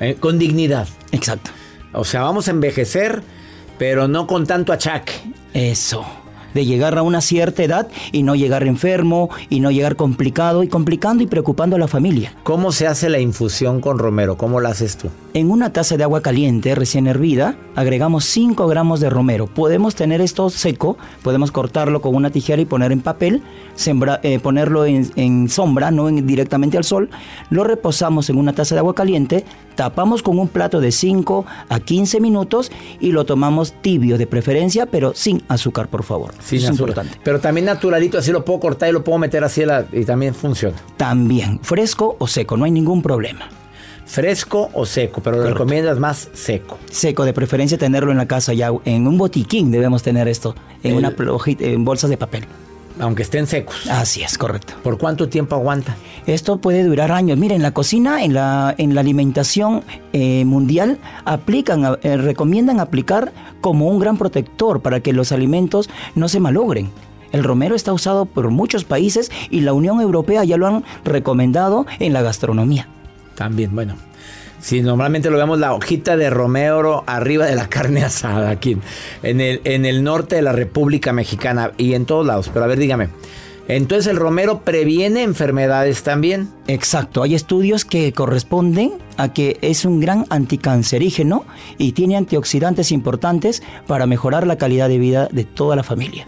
Eh, 0.00 0.14
con 0.18 0.38
dignidad. 0.38 0.88
Exacto. 1.12 1.50
O 1.92 2.06
sea, 2.06 2.22
vamos 2.22 2.48
a 2.48 2.52
envejecer 2.52 3.22
pero 3.78 4.08
no 4.08 4.26
con 4.26 4.46
tanto 4.46 4.72
achaque. 4.72 5.12
Eso. 5.54 6.04
De 6.54 6.64
llegar 6.64 6.96
a 6.98 7.02
una 7.02 7.20
cierta 7.20 7.62
edad 7.62 7.88
y 8.12 8.22
no 8.22 8.34
llegar 8.34 8.64
enfermo 8.64 9.30
y 9.48 9.60
no 9.60 9.70
llegar 9.70 9.96
complicado 9.96 10.62
y 10.62 10.68
complicando 10.68 11.22
y 11.22 11.26
preocupando 11.26 11.76
a 11.76 11.78
la 11.78 11.88
familia. 11.88 12.34
¿Cómo 12.42 12.72
se 12.72 12.86
hace 12.86 13.08
la 13.08 13.20
infusión 13.20 13.80
con 13.80 13.98
romero? 13.98 14.36
¿Cómo 14.36 14.60
la 14.60 14.70
haces 14.70 14.96
tú? 14.96 15.08
En 15.34 15.50
una 15.50 15.72
taza 15.72 15.96
de 15.96 16.04
agua 16.04 16.22
caliente 16.22 16.74
recién 16.74 17.06
hervida, 17.06 17.56
agregamos 17.76 18.24
5 18.24 18.66
gramos 18.66 19.00
de 19.00 19.10
romero. 19.10 19.46
Podemos 19.46 19.94
tener 19.94 20.20
esto 20.20 20.50
seco, 20.50 20.96
podemos 21.22 21.52
cortarlo 21.52 22.00
con 22.00 22.14
una 22.14 22.30
tijera 22.30 22.62
y 22.62 22.64
poner 22.64 22.92
en 22.92 23.00
papel, 23.00 23.42
eh, 24.22 24.38
ponerlo 24.40 24.84
en, 24.86 25.48
sombra, 25.48 25.90
no 25.90 26.08
directamente 26.08 26.76
al 26.76 26.84
sol. 26.84 27.10
Lo 27.50 27.64
reposamos 27.64 28.30
en 28.30 28.36
una 28.36 28.52
taza 28.52 28.74
de 28.74 28.80
agua 28.80 28.94
caliente, 28.94 29.44
tapamos 29.74 30.22
con 30.22 30.38
un 30.38 30.48
plato 30.48 30.80
de 30.80 30.92
5 30.92 31.44
a 31.68 31.80
15 31.80 32.20
minutos 32.20 32.72
y 32.98 33.12
lo 33.12 33.24
tomamos 33.24 33.74
tibio 33.80 34.18
de 34.18 34.26
preferencia, 34.26 34.86
pero 34.86 35.12
sin 35.14 35.42
azúcar, 35.48 35.88
por 35.88 36.02
favor. 36.02 36.32
Sin 36.40 36.58
es 36.58 36.70
importante. 36.70 37.18
Pero 37.22 37.40
también 37.40 37.66
naturalito, 37.66 38.18
así 38.18 38.32
lo 38.32 38.44
puedo 38.44 38.60
cortar 38.60 38.88
y 38.88 38.92
lo 38.92 39.04
puedo 39.04 39.18
meter 39.18 39.44
así 39.44 39.62
y 39.92 40.04
también 40.04 40.34
funciona. 40.34 40.76
También, 40.96 41.60
fresco 41.62 42.16
o 42.18 42.26
seco, 42.26 42.56
no 42.56 42.64
hay 42.64 42.70
ningún 42.70 43.02
problema. 43.02 43.48
Fresco 44.06 44.70
o 44.72 44.86
seco, 44.86 45.20
pero 45.22 45.36
lo 45.36 45.50
recomiendas 45.50 45.98
más 45.98 46.30
seco. 46.32 46.78
Seco, 46.90 47.26
de 47.26 47.34
preferencia 47.34 47.76
tenerlo 47.76 48.10
en 48.10 48.16
la 48.16 48.26
casa 48.26 48.54
ya, 48.54 48.70
en 48.86 49.06
un 49.06 49.18
botiquín 49.18 49.70
debemos 49.70 50.02
tener 50.02 50.28
esto, 50.28 50.54
en, 50.82 50.96
una 50.96 51.14
en 51.58 51.84
bolsas 51.84 52.08
de 52.08 52.16
papel. 52.16 52.46
Aunque 53.00 53.22
estén 53.22 53.46
secos. 53.46 53.86
Así 53.90 54.22
es, 54.22 54.36
correcto. 54.36 54.74
¿Por 54.82 54.98
cuánto 54.98 55.28
tiempo 55.28 55.54
aguanta? 55.54 55.96
Esto 56.26 56.58
puede 56.58 56.84
durar 56.84 57.12
años. 57.12 57.38
Miren, 57.38 57.56
en 57.56 57.62
la 57.62 57.72
cocina, 57.72 58.24
en 58.24 58.34
la, 58.34 58.74
en 58.76 58.94
la 58.94 59.00
alimentación 59.00 59.84
eh, 60.12 60.44
mundial, 60.44 60.98
aplican, 61.24 61.98
eh, 62.02 62.16
recomiendan 62.16 62.80
aplicar 62.80 63.32
como 63.60 63.88
un 63.88 63.98
gran 63.98 64.16
protector 64.16 64.80
para 64.80 65.00
que 65.00 65.12
los 65.12 65.32
alimentos 65.32 65.88
no 66.14 66.28
se 66.28 66.40
malogren. 66.40 66.90
El 67.32 67.44
romero 67.44 67.74
está 67.74 67.92
usado 67.92 68.24
por 68.24 68.50
muchos 68.50 68.84
países 68.84 69.30
y 69.50 69.60
la 69.60 69.72
Unión 69.72 70.00
Europea 70.00 70.44
ya 70.44 70.56
lo 70.56 70.66
han 70.66 70.84
recomendado 71.04 71.86
en 71.98 72.12
la 72.12 72.22
gastronomía. 72.22 72.88
También, 73.34 73.74
bueno. 73.74 74.07
Si 74.60 74.82
normalmente 74.82 75.30
lo 75.30 75.38
vemos 75.38 75.58
la 75.58 75.72
hojita 75.74 76.16
de 76.16 76.30
romero 76.30 77.04
arriba 77.06 77.46
de 77.46 77.54
la 77.54 77.68
carne 77.68 78.02
asada 78.04 78.50
aquí 78.50 78.76
en 79.22 79.40
el, 79.40 79.60
en 79.64 79.84
el 79.84 80.02
norte 80.02 80.36
de 80.36 80.42
la 80.42 80.52
República 80.52 81.12
Mexicana 81.12 81.72
y 81.76 81.94
en 81.94 82.06
todos 82.06 82.26
lados. 82.26 82.50
Pero 82.52 82.64
a 82.64 82.68
ver, 82.68 82.78
dígame. 82.78 83.08
Entonces 83.68 84.06
el 84.06 84.16
romero 84.16 84.62
previene 84.64 85.22
enfermedades 85.22 86.02
también. 86.02 86.48
Exacto, 86.68 87.22
hay 87.22 87.34
estudios 87.34 87.84
que 87.84 88.14
corresponden 88.14 88.92
a 89.18 89.34
que 89.34 89.58
es 89.60 89.84
un 89.84 90.00
gran 90.00 90.24
anticancerígeno 90.30 91.44
y 91.76 91.92
tiene 91.92 92.16
antioxidantes 92.16 92.92
importantes 92.92 93.62
para 93.86 94.06
mejorar 94.06 94.46
la 94.46 94.56
calidad 94.56 94.88
de 94.88 94.98
vida 94.98 95.28
de 95.30 95.44
toda 95.44 95.76
la 95.76 95.82
familia. 95.82 96.26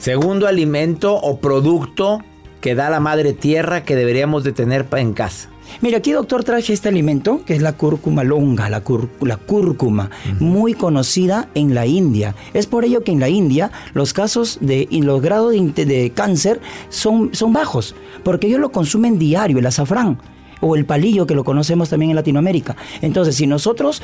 Segundo 0.00 0.48
alimento 0.48 1.14
o 1.14 1.38
producto 1.38 2.24
que 2.60 2.74
da 2.74 2.90
la 2.90 2.98
madre 2.98 3.32
tierra 3.32 3.84
que 3.84 3.94
deberíamos 3.94 4.42
de 4.42 4.50
tener 4.50 4.86
en 4.96 5.12
casa. 5.12 5.51
Mira, 5.80 5.98
aquí 5.98 6.12
doctor 6.12 6.44
traje 6.44 6.72
este 6.72 6.88
alimento 6.88 7.44
que 7.44 7.54
es 7.54 7.62
la 7.62 7.72
cúrcuma 7.72 8.24
longa, 8.24 8.68
la, 8.68 8.80
cúrcuma, 8.82 10.10
muy 10.38 10.74
conocida 10.74 11.48
en 11.54 11.74
la 11.74 11.86
India. 11.86 12.34
Es 12.54 12.66
por 12.66 12.84
ello 12.84 13.02
que 13.02 13.12
en 13.12 13.20
la 13.20 13.28
India 13.28 13.70
los 13.94 14.12
casos 14.12 14.58
de 14.60 14.86
y 14.90 15.02
los 15.02 15.22
grados 15.22 15.52
de, 15.52 15.84
de 15.84 16.10
cáncer 16.10 16.60
son, 16.88 17.34
son 17.34 17.52
bajos, 17.52 17.94
porque 18.22 18.46
ellos 18.46 18.60
lo 18.60 18.72
consumen 18.72 19.18
diario, 19.18 19.58
el 19.58 19.66
azafrán 19.66 20.18
o 20.62 20.76
el 20.76 20.86
palillo 20.86 21.26
que 21.26 21.34
lo 21.34 21.44
conocemos 21.44 21.90
también 21.90 22.10
en 22.10 22.16
Latinoamérica. 22.16 22.76
Entonces, 23.02 23.36
si 23.36 23.46
nosotros 23.46 24.00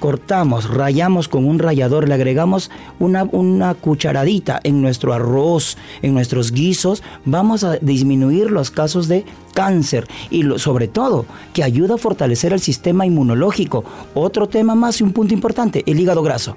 cortamos, 0.00 0.68
rayamos 0.68 1.28
con 1.28 1.46
un 1.46 1.58
rallador, 1.58 2.08
le 2.08 2.14
agregamos 2.14 2.70
una, 2.98 3.24
una 3.24 3.74
cucharadita 3.74 4.60
en 4.64 4.82
nuestro 4.82 5.12
arroz, 5.12 5.76
en 6.02 6.12
nuestros 6.12 6.52
guisos, 6.52 7.02
vamos 7.24 7.62
a 7.62 7.76
disminuir 7.76 8.50
los 8.50 8.70
casos 8.70 9.06
de 9.06 9.24
cáncer 9.52 10.06
y 10.30 10.44
sobre 10.58 10.88
todo 10.88 11.26
que 11.52 11.62
ayuda 11.62 11.94
a 11.94 11.98
fortalecer 11.98 12.52
el 12.52 12.60
sistema 12.60 13.06
inmunológico. 13.06 13.84
Otro 14.14 14.48
tema 14.48 14.74
más 14.74 15.00
y 15.00 15.04
un 15.04 15.12
punto 15.12 15.34
importante, 15.34 15.82
el 15.86 16.00
hígado 16.00 16.22
graso 16.22 16.56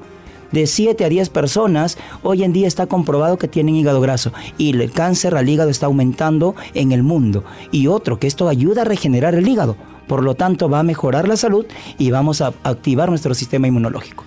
de 0.53 0.67
7 0.67 1.03
a 1.03 1.09
10 1.09 1.29
personas, 1.29 1.97
hoy 2.21 2.43
en 2.43 2.53
día 2.53 2.67
está 2.67 2.85
comprobado 2.85 3.37
que 3.37 3.47
tienen 3.47 3.75
hígado 3.75 3.99
graso 3.99 4.31
y 4.57 4.69
el 4.69 4.91
cáncer 4.91 5.35
al 5.35 5.49
hígado 5.49 5.71
está 5.71 5.87
aumentando 5.87 6.55
en 6.75 6.91
el 6.91 7.03
mundo. 7.03 7.43
Y 7.71 7.87
otro, 7.87 8.19
que 8.19 8.27
esto 8.27 8.47
ayuda 8.47 8.83
a 8.83 8.85
regenerar 8.85 9.33
el 9.33 9.47
hígado. 9.47 9.75
Por 10.07 10.23
lo 10.23 10.35
tanto, 10.35 10.69
va 10.69 10.79
a 10.79 10.83
mejorar 10.83 11.27
la 11.27 11.37
salud 11.37 11.65
y 11.97 12.11
vamos 12.11 12.41
a 12.41 12.53
activar 12.63 13.09
nuestro 13.09 13.33
sistema 13.33 13.67
inmunológico. 13.67 14.25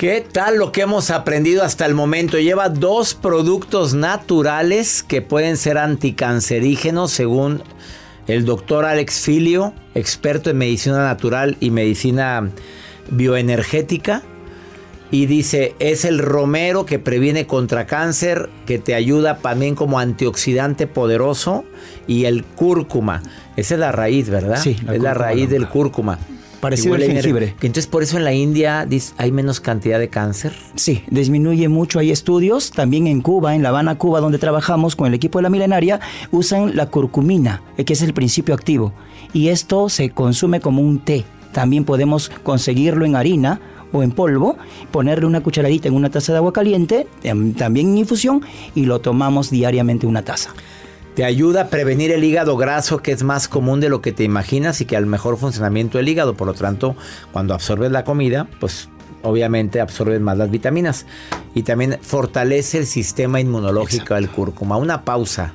¿Qué 0.00 0.24
tal 0.32 0.56
lo 0.56 0.72
que 0.72 0.80
hemos 0.80 1.10
aprendido 1.10 1.62
hasta 1.62 1.84
el 1.84 1.92
momento? 1.92 2.38
Lleva 2.38 2.70
dos 2.70 3.12
productos 3.12 3.92
naturales 3.92 5.02
que 5.02 5.20
pueden 5.20 5.58
ser 5.58 5.76
anticancerígenos 5.76 7.10
según 7.10 7.62
el 8.26 8.46
doctor 8.46 8.86
Alex 8.86 9.20
Filio, 9.20 9.74
experto 9.94 10.48
en 10.48 10.56
medicina 10.56 11.04
natural 11.04 11.58
y 11.60 11.70
medicina 11.70 12.48
bioenergética. 13.10 14.22
Y 15.10 15.26
dice, 15.26 15.74
es 15.80 16.06
el 16.06 16.18
romero 16.18 16.86
que 16.86 16.98
previene 16.98 17.46
contra 17.46 17.86
cáncer, 17.86 18.48
que 18.64 18.78
te 18.78 18.94
ayuda 18.94 19.36
también 19.36 19.74
como 19.74 19.98
antioxidante 19.98 20.86
poderoso. 20.86 21.66
Y 22.06 22.24
el 22.24 22.42
cúrcuma, 22.44 23.22
esa 23.54 23.74
es 23.74 23.80
la 23.80 23.92
raíz, 23.92 24.30
¿verdad? 24.30 24.62
Sí, 24.62 24.78
es 24.90 25.02
la 25.02 25.12
raíz 25.12 25.50
del 25.50 25.68
cúrcuma. 25.68 26.18
Parecido 26.60 26.94
al 26.94 27.02
jengibre. 27.02 27.54
Entonces, 27.60 27.86
por 27.86 28.02
eso 28.02 28.18
en 28.18 28.24
la 28.24 28.32
India 28.34 28.86
hay 29.16 29.32
menos 29.32 29.60
cantidad 29.60 29.98
de 29.98 30.08
cáncer. 30.08 30.52
Sí, 30.74 31.02
disminuye 31.08 31.68
mucho. 31.68 31.98
Hay 31.98 32.10
estudios. 32.10 32.70
También 32.70 33.06
en 33.06 33.22
Cuba, 33.22 33.54
en 33.54 33.62
La 33.62 33.70
Habana, 33.70 33.96
Cuba, 33.96 34.20
donde 34.20 34.38
trabajamos 34.38 34.94
con 34.94 35.06
el 35.06 35.14
equipo 35.14 35.38
de 35.38 35.44
la 35.44 35.50
milenaria, 35.50 36.00
usan 36.30 36.76
la 36.76 36.86
curcumina, 36.86 37.62
eh, 37.78 37.84
que 37.84 37.94
es 37.94 38.02
el 38.02 38.12
principio 38.12 38.54
activo. 38.54 38.92
Y 39.32 39.48
esto 39.48 39.88
se 39.88 40.10
consume 40.10 40.60
como 40.60 40.82
un 40.82 40.98
té. 40.98 41.24
También 41.52 41.84
podemos 41.84 42.30
conseguirlo 42.42 43.04
en 43.04 43.16
harina 43.16 43.60
o 43.92 44.02
en 44.02 44.12
polvo, 44.12 44.56
ponerle 44.90 45.26
una 45.26 45.42
cucharadita 45.42 45.88
en 45.88 45.94
una 45.94 46.10
taza 46.10 46.32
de 46.32 46.38
agua 46.38 46.52
caliente, 46.52 47.06
em, 47.22 47.54
también 47.54 47.88
en 47.88 47.98
infusión, 47.98 48.42
y 48.74 48.84
lo 48.84 49.00
tomamos 49.00 49.50
diariamente 49.50 50.06
una 50.06 50.22
taza. 50.22 50.50
Te 51.20 51.26
ayuda 51.26 51.60
a 51.60 51.68
prevenir 51.68 52.12
el 52.12 52.24
hígado 52.24 52.56
graso, 52.56 53.02
que 53.02 53.12
es 53.12 53.22
más 53.22 53.46
común 53.46 53.78
de 53.78 53.90
lo 53.90 54.00
que 54.00 54.10
te 54.10 54.24
imaginas 54.24 54.80
y 54.80 54.86
que 54.86 54.96
al 54.96 55.04
mejor 55.04 55.36
funcionamiento 55.36 55.98
del 55.98 56.08
hígado. 56.08 56.32
Por 56.32 56.46
lo 56.46 56.54
tanto, 56.54 56.96
cuando 57.30 57.52
absorbes 57.52 57.92
la 57.92 58.04
comida, 58.04 58.48
pues 58.58 58.88
obviamente 59.22 59.82
absorbes 59.82 60.18
más 60.22 60.38
las 60.38 60.50
vitaminas. 60.50 61.04
Y 61.54 61.62
también 61.62 61.98
fortalece 62.00 62.78
el 62.78 62.86
sistema 62.86 63.38
inmunológico 63.38 64.14
del 64.14 64.30
cúrcuma. 64.30 64.78
Una 64.78 65.04
pausa. 65.04 65.52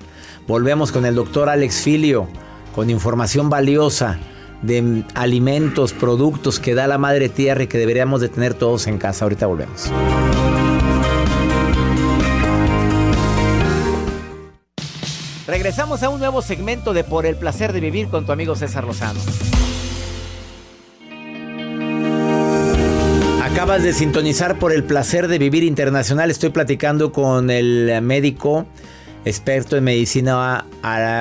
Volvemos 0.48 0.91
con 0.91 1.03
el 1.03 1.15
doctor 1.15 1.50
Alex 1.50 1.81
Filio, 1.81 2.27
con 2.75 2.91
información 2.91 3.50
valiosa 3.50 4.19
de 4.62 5.03
alimentos, 5.15 5.93
productos 5.93 6.60
que 6.60 6.75
da 6.75 6.86
la 6.86 7.00
madre 7.00 7.27
tierra 7.27 7.63
y 7.63 7.67
que 7.67 7.79
deberíamos 7.79 8.22
de 8.22 8.29
tener 8.29 8.53
todos 8.53 8.86
en 8.86 9.00
casa. 9.00 9.25
Ahorita 9.25 9.48
volvemos. 9.48 9.91
Regresamos 15.48 16.02
a 16.02 16.10
un 16.10 16.20
nuevo 16.20 16.42
segmento 16.42 16.92
de 16.94 17.04
Por 17.04 17.28
el 17.28 17.36
placer 17.36 17.72
de 17.72 17.80
vivir 17.80 18.08
con 18.08 18.25
tu 18.25 18.32
amigo 18.32 18.56
César 18.56 18.84
Lozano. 18.84 19.20
Acabas 23.44 23.84
de 23.84 23.94
sintonizar 23.94 24.58
por 24.58 24.74
el 24.74 24.84
placer 24.84 25.28
de 25.28 25.38
vivir 25.38 25.64
internacional. 25.64 26.32
Estoy 26.32 26.50
platicando 26.50 27.12
con 27.12 27.52
el 27.52 28.02
médico 28.02 28.66
experto 29.24 29.78
en 29.78 29.84
medicina 29.84 30.66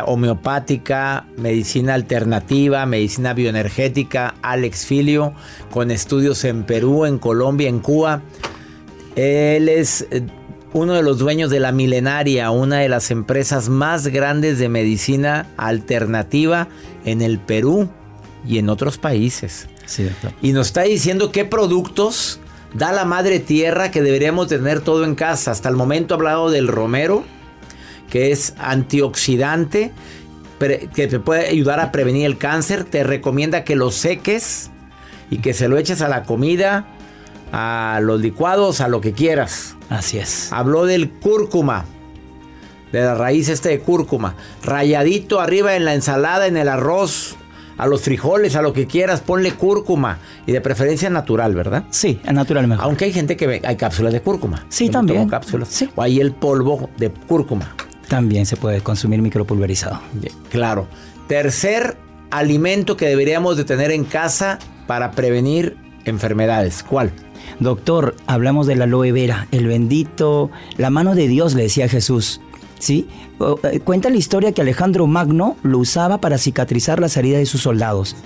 homeopática, 0.06 1.26
medicina 1.36 1.92
alternativa, 1.92 2.86
medicina 2.86 3.34
bioenergética, 3.34 4.36
Alex 4.40 4.86
Filio, 4.86 5.34
con 5.70 5.90
estudios 5.90 6.44
en 6.44 6.64
Perú, 6.64 7.04
en 7.04 7.18
Colombia, 7.18 7.68
en 7.68 7.80
Cuba. 7.80 8.22
Él 9.16 9.68
es 9.68 10.06
uno 10.74 10.94
de 10.94 11.02
los 11.02 11.18
dueños 11.18 11.50
de 11.50 11.60
la 11.60 11.72
Milenaria, 11.72 12.50
una 12.50 12.80
de 12.80 12.88
las 12.88 13.10
empresas 13.12 13.68
más 13.68 14.08
grandes 14.08 14.58
de 14.58 14.68
medicina 14.68 15.46
alternativa 15.56 16.68
en 17.04 17.22
el 17.22 17.38
Perú 17.38 17.88
y 18.46 18.58
en 18.58 18.68
otros 18.68 18.98
países. 18.98 19.68
Y 20.42 20.52
nos 20.52 20.66
está 20.66 20.82
diciendo 20.82 21.30
qué 21.30 21.44
productos 21.44 22.40
da 22.74 22.90
la 22.92 23.04
madre 23.04 23.38
tierra 23.38 23.92
que 23.92 24.02
deberíamos 24.02 24.48
tener 24.48 24.80
todo 24.80 25.04
en 25.04 25.14
casa. 25.14 25.52
Hasta 25.52 25.68
el 25.68 25.76
momento 25.76 26.14
ha 26.14 26.16
hablado 26.16 26.50
del 26.50 26.66
romero, 26.66 27.24
que 28.10 28.32
es 28.32 28.54
antioxidante, 28.58 29.92
que 30.58 31.06
te 31.06 31.20
puede 31.20 31.48
ayudar 31.48 31.78
a 31.78 31.92
prevenir 31.92 32.26
el 32.26 32.36
cáncer. 32.36 32.82
Te 32.82 33.04
recomienda 33.04 33.62
que 33.62 33.76
lo 33.76 33.92
seques 33.92 34.70
y 35.30 35.38
que 35.38 35.54
se 35.54 35.68
lo 35.68 35.78
eches 35.78 36.02
a 36.02 36.08
la 36.08 36.24
comida, 36.24 36.86
a 37.56 38.00
los 38.00 38.20
licuados, 38.20 38.80
a 38.80 38.88
lo 38.88 39.00
que 39.00 39.12
quieras. 39.12 39.76
Así 39.88 40.18
es. 40.18 40.52
Habló 40.52 40.86
del 40.86 41.08
cúrcuma, 41.08 41.84
de 42.90 43.00
la 43.00 43.14
raíz 43.14 43.48
este 43.48 43.68
de 43.68 43.78
cúrcuma, 43.78 44.34
rayadito 44.64 45.40
arriba 45.40 45.76
en 45.76 45.84
la 45.84 45.94
ensalada, 45.94 46.48
en 46.48 46.56
el 46.56 46.68
arroz, 46.68 47.36
a 47.78 47.86
los 47.86 48.02
frijoles, 48.02 48.56
a 48.56 48.62
lo 48.62 48.72
que 48.72 48.88
quieras, 48.88 49.20
ponle 49.20 49.52
cúrcuma 49.52 50.18
y 50.46 50.52
de 50.52 50.60
preferencia 50.60 51.08
natural, 51.10 51.54
¿verdad? 51.54 51.84
Sí, 51.90 52.20
natural 52.24 52.66
mejor. 52.66 52.86
Aunque 52.86 53.04
hay 53.04 53.12
gente 53.12 53.36
que 53.36 53.46
ve, 53.46 53.62
hay 53.64 53.76
cápsulas 53.76 54.12
de 54.12 54.20
cúrcuma. 54.20 54.66
Sí, 54.68 54.88
también. 54.88 55.28
cápsulas. 55.28 55.68
Sí. 55.68 55.88
O 55.94 56.02
hay 56.02 56.18
el 56.18 56.32
polvo 56.32 56.90
de 56.96 57.10
cúrcuma. 57.10 57.76
También 58.08 58.46
se 58.46 58.56
puede 58.56 58.80
consumir 58.80 59.22
micropulverizado. 59.22 60.00
Claro. 60.50 60.88
Tercer 61.28 61.96
alimento 62.32 62.96
que 62.96 63.06
deberíamos 63.06 63.56
de 63.56 63.64
tener 63.64 63.92
en 63.92 64.04
casa 64.04 64.58
para 64.88 65.12
prevenir 65.12 65.83
enfermedades. 66.04 66.82
¿Cuál? 66.82 67.12
Doctor, 67.60 68.16
hablamos 68.26 68.66
de 68.66 68.76
la 68.76 68.84
aloe 68.84 69.12
vera, 69.12 69.46
el 69.52 69.66
bendito, 69.66 70.50
la 70.76 70.90
mano 70.90 71.14
de 71.14 71.28
Dios, 71.28 71.54
le 71.54 71.64
decía 71.64 71.88
Jesús. 71.88 72.40
¿Sí? 72.78 73.06
Eh, 73.62 73.80
cuenta 73.80 74.10
la 74.10 74.16
historia 74.16 74.52
que 74.52 74.62
Alejandro 74.62 75.06
Magno 75.06 75.56
lo 75.62 75.78
usaba 75.78 76.18
para 76.18 76.38
cicatrizar 76.38 77.00
las 77.00 77.16
heridas 77.16 77.40
de 77.40 77.46
sus 77.46 77.62
soldados. 77.62 78.16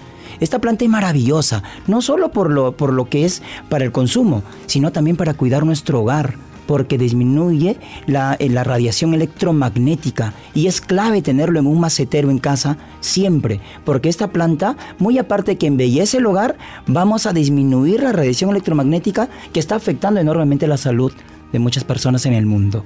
Esta 0.40 0.60
planta 0.60 0.84
es 0.84 0.90
maravillosa, 0.90 1.62
no 1.86 2.00
solo 2.00 2.30
por 2.30 2.50
lo, 2.50 2.76
por 2.76 2.92
lo 2.92 3.08
que 3.08 3.24
es 3.24 3.42
para 3.68 3.84
el 3.84 3.92
consumo, 3.92 4.42
sino 4.66 4.92
también 4.92 5.16
para 5.16 5.34
cuidar 5.34 5.64
nuestro 5.64 6.00
hogar, 6.00 6.36
porque 6.68 6.98
disminuye 6.98 7.78
la, 8.06 8.36
eh, 8.38 8.50
la, 8.50 8.62
radiación 8.62 9.14
electromagnética 9.14 10.34
y 10.54 10.66
es 10.66 10.82
clave 10.82 11.22
tenerlo 11.22 11.58
en 11.58 11.66
un 11.66 11.80
macetero 11.80 12.30
en 12.30 12.38
casa 12.38 12.76
siempre, 13.00 13.62
porque 13.86 14.10
esta 14.10 14.28
planta, 14.28 14.76
muy 14.98 15.16
aparte 15.16 15.56
que 15.56 15.66
embellece 15.66 16.18
el 16.18 16.26
hogar, 16.26 16.58
vamos 16.86 17.24
a 17.24 17.32
disminuir 17.32 18.02
la 18.02 18.12
radiación 18.12 18.50
electromagnética 18.50 19.30
que 19.54 19.60
está 19.60 19.76
afectando 19.76 20.20
enormemente 20.20 20.66
la 20.66 20.76
salud 20.76 21.10
de 21.52 21.58
muchas 21.58 21.84
personas 21.84 22.26
en 22.26 22.34
el 22.34 22.44
mundo. 22.44 22.84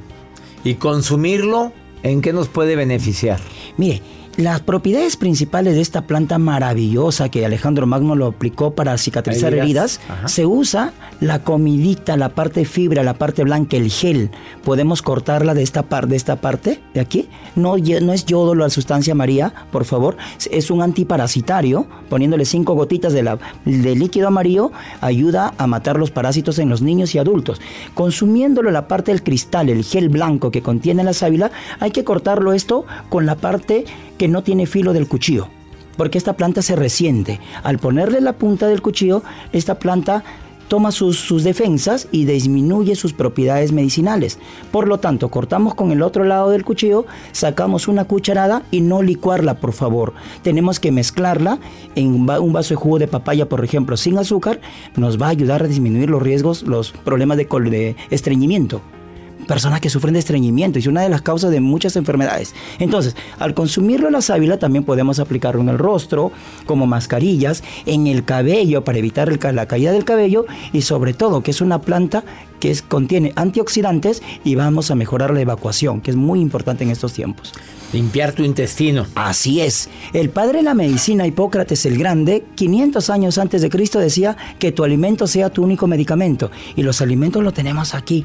¿Y 0.62 0.74
consumirlo 0.74 1.72
en 2.04 2.22
qué 2.22 2.32
nos 2.32 2.46
puede 2.46 2.76
beneficiar? 2.76 3.40
Mire, 3.76 4.00
las 4.36 4.60
propiedades 4.60 5.16
principales 5.16 5.74
de 5.74 5.82
esta 5.82 6.06
planta 6.06 6.38
maravillosa 6.38 7.28
que 7.28 7.44
Alejandro 7.44 7.86
Magno 7.86 8.14
lo 8.14 8.26
aplicó 8.26 8.74
para 8.74 8.96
cicatrizar 8.96 9.52
heridas, 9.54 10.00
se 10.26 10.46
usa 10.46 10.92
la 11.20 11.40
comidita, 11.40 12.16
la 12.16 12.30
parte 12.30 12.64
fibra, 12.64 13.02
la 13.02 13.14
parte 13.14 13.44
blanca, 13.44 13.76
el 13.76 13.90
gel. 13.90 14.30
Podemos 14.64 15.02
cortarla 15.02 15.54
de 15.54 15.62
esta, 15.62 15.82
parte, 15.82 16.10
de 16.10 16.16
esta 16.16 16.36
parte, 16.36 16.80
de 16.94 17.00
aquí. 17.00 17.28
No, 17.56 17.76
no 17.76 18.12
es 18.12 18.24
yodo 18.24 18.54
la 18.54 18.70
sustancia 18.70 19.14
María, 19.14 19.52
por 19.70 19.84
favor. 19.84 20.16
Es 20.50 20.70
un 20.70 20.82
antiparasitario. 20.82 21.86
Poniéndole 22.08 22.44
cinco 22.44 22.74
gotitas 22.74 23.12
de, 23.12 23.22
la, 23.22 23.38
de 23.64 23.94
líquido 23.94 24.28
amarillo, 24.28 24.72
ayuda 25.00 25.54
a 25.58 25.66
matar 25.66 25.98
los 25.98 26.10
parásitos 26.10 26.58
en 26.58 26.68
los 26.68 26.82
niños 26.82 27.14
y 27.14 27.18
adultos. 27.18 27.60
Consumiéndolo 27.94 28.70
la 28.70 28.88
parte 28.88 29.12
del 29.12 29.22
cristal, 29.22 29.68
el 29.68 29.84
gel 29.84 30.08
blanco 30.08 30.50
que 30.50 30.62
contiene 30.62 31.04
la 31.04 31.12
sábila, 31.12 31.50
hay 31.80 31.90
que 31.90 32.04
cortarlo 32.04 32.52
esto 32.52 32.84
con 33.08 33.26
la 33.26 33.36
parte 33.36 33.84
que 34.22 34.28
no 34.28 34.44
tiene 34.44 34.66
filo 34.66 34.92
del 34.92 35.08
cuchillo, 35.08 35.48
porque 35.96 36.16
esta 36.16 36.34
planta 36.34 36.62
se 36.62 36.76
resiente. 36.76 37.40
Al 37.64 37.80
ponerle 37.80 38.20
la 38.20 38.34
punta 38.34 38.68
del 38.68 38.80
cuchillo, 38.80 39.24
esta 39.52 39.80
planta 39.80 40.22
toma 40.68 40.92
sus, 40.92 41.42
defensas 41.42 42.06
y 42.12 42.24
disminuye 42.24 42.94
sus 42.94 43.14
propiedades 43.14 43.72
medicinales. 43.72 44.38
Por 44.70 44.86
lo 44.86 45.00
tanto, 45.00 45.28
cortamos 45.28 45.74
con 45.74 45.90
el 45.90 46.02
otro 46.02 46.22
lado 46.22 46.50
del 46.50 46.64
cuchillo, 46.64 47.04
sacamos 47.32 47.88
una 47.88 48.04
cucharada 48.04 48.62
y 48.70 48.80
no 48.80 49.02
licuarla, 49.02 49.54
por 49.54 49.72
favor. 49.72 50.12
Tenemos 50.42 50.78
que 50.78 50.92
mezclarla 50.92 51.58
en 51.96 52.14
un 52.14 52.52
vaso 52.52 52.74
de 52.74 52.76
jugo 52.76 53.00
de 53.00 53.08
papaya, 53.08 53.48
por 53.48 53.64
ejemplo, 53.64 53.96
sin 53.96 54.18
azúcar. 54.18 54.60
Nos 54.94 55.20
va 55.20 55.26
a 55.26 55.30
ayudar 55.30 55.64
a 55.64 55.66
disminuir 55.66 56.10
los 56.10 56.22
riesgos, 56.22 56.62
los 56.62 56.92
problemas 56.92 57.38
de 57.38 57.96
estreñimiento 58.10 58.82
personas 59.46 59.80
que 59.80 59.90
sufren 59.90 60.14
de 60.14 60.20
estreñimiento 60.20 60.78
y 60.78 60.80
es 60.80 60.86
una 60.86 61.02
de 61.02 61.08
las 61.08 61.22
causas 61.22 61.50
de 61.50 61.60
muchas 61.60 61.96
enfermedades. 61.96 62.54
Entonces, 62.78 63.16
al 63.38 63.54
consumirlo 63.54 64.10
la 64.10 64.20
sábila 64.20 64.58
también 64.58 64.84
podemos 64.84 65.18
aplicarlo 65.18 65.60
en 65.60 65.68
el 65.68 65.78
rostro, 65.78 66.32
como 66.66 66.86
mascarillas, 66.86 67.62
en 67.86 68.06
el 68.06 68.24
cabello 68.24 68.84
para 68.84 68.98
evitar 68.98 69.32
la 69.52 69.66
caída 69.66 69.92
del 69.92 70.04
cabello 70.04 70.46
y 70.72 70.82
sobre 70.82 71.14
todo 71.14 71.42
que 71.42 71.50
es 71.50 71.60
una 71.60 71.80
planta 71.80 72.24
que 72.60 72.76
contiene 72.86 73.32
antioxidantes 73.34 74.22
y 74.44 74.54
vamos 74.54 74.90
a 74.90 74.94
mejorar 74.94 75.34
la 75.34 75.40
evacuación, 75.40 76.00
que 76.00 76.12
es 76.12 76.16
muy 76.16 76.40
importante 76.40 76.84
en 76.84 76.90
estos 76.90 77.12
tiempos. 77.12 77.52
Limpiar 77.92 78.32
tu 78.32 78.44
intestino. 78.44 79.06
Así 79.16 79.60
es. 79.60 79.90
El 80.12 80.30
padre 80.30 80.58
de 80.58 80.62
la 80.62 80.74
medicina, 80.74 81.26
Hipócrates 81.26 81.84
el 81.86 81.98
Grande, 81.98 82.44
500 82.54 83.10
años 83.10 83.38
antes 83.38 83.62
de 83.62 83.68
Cristo 83.68 83.98
decía 83.98 84.36
que 84.60 84.70
tu 84.70 84.84
alimento 84.84 85.26
sea 85.26 85.50
tu 85.50 85.64
único 85.64 85.88
medicamento. 85.88 86.50
Y 86.76 86.84
los 86.84 87.02
alimentos 87.02 87.42
los 87.42 87.52
tenemos 87.52 87.94
aquí 87.94 88.24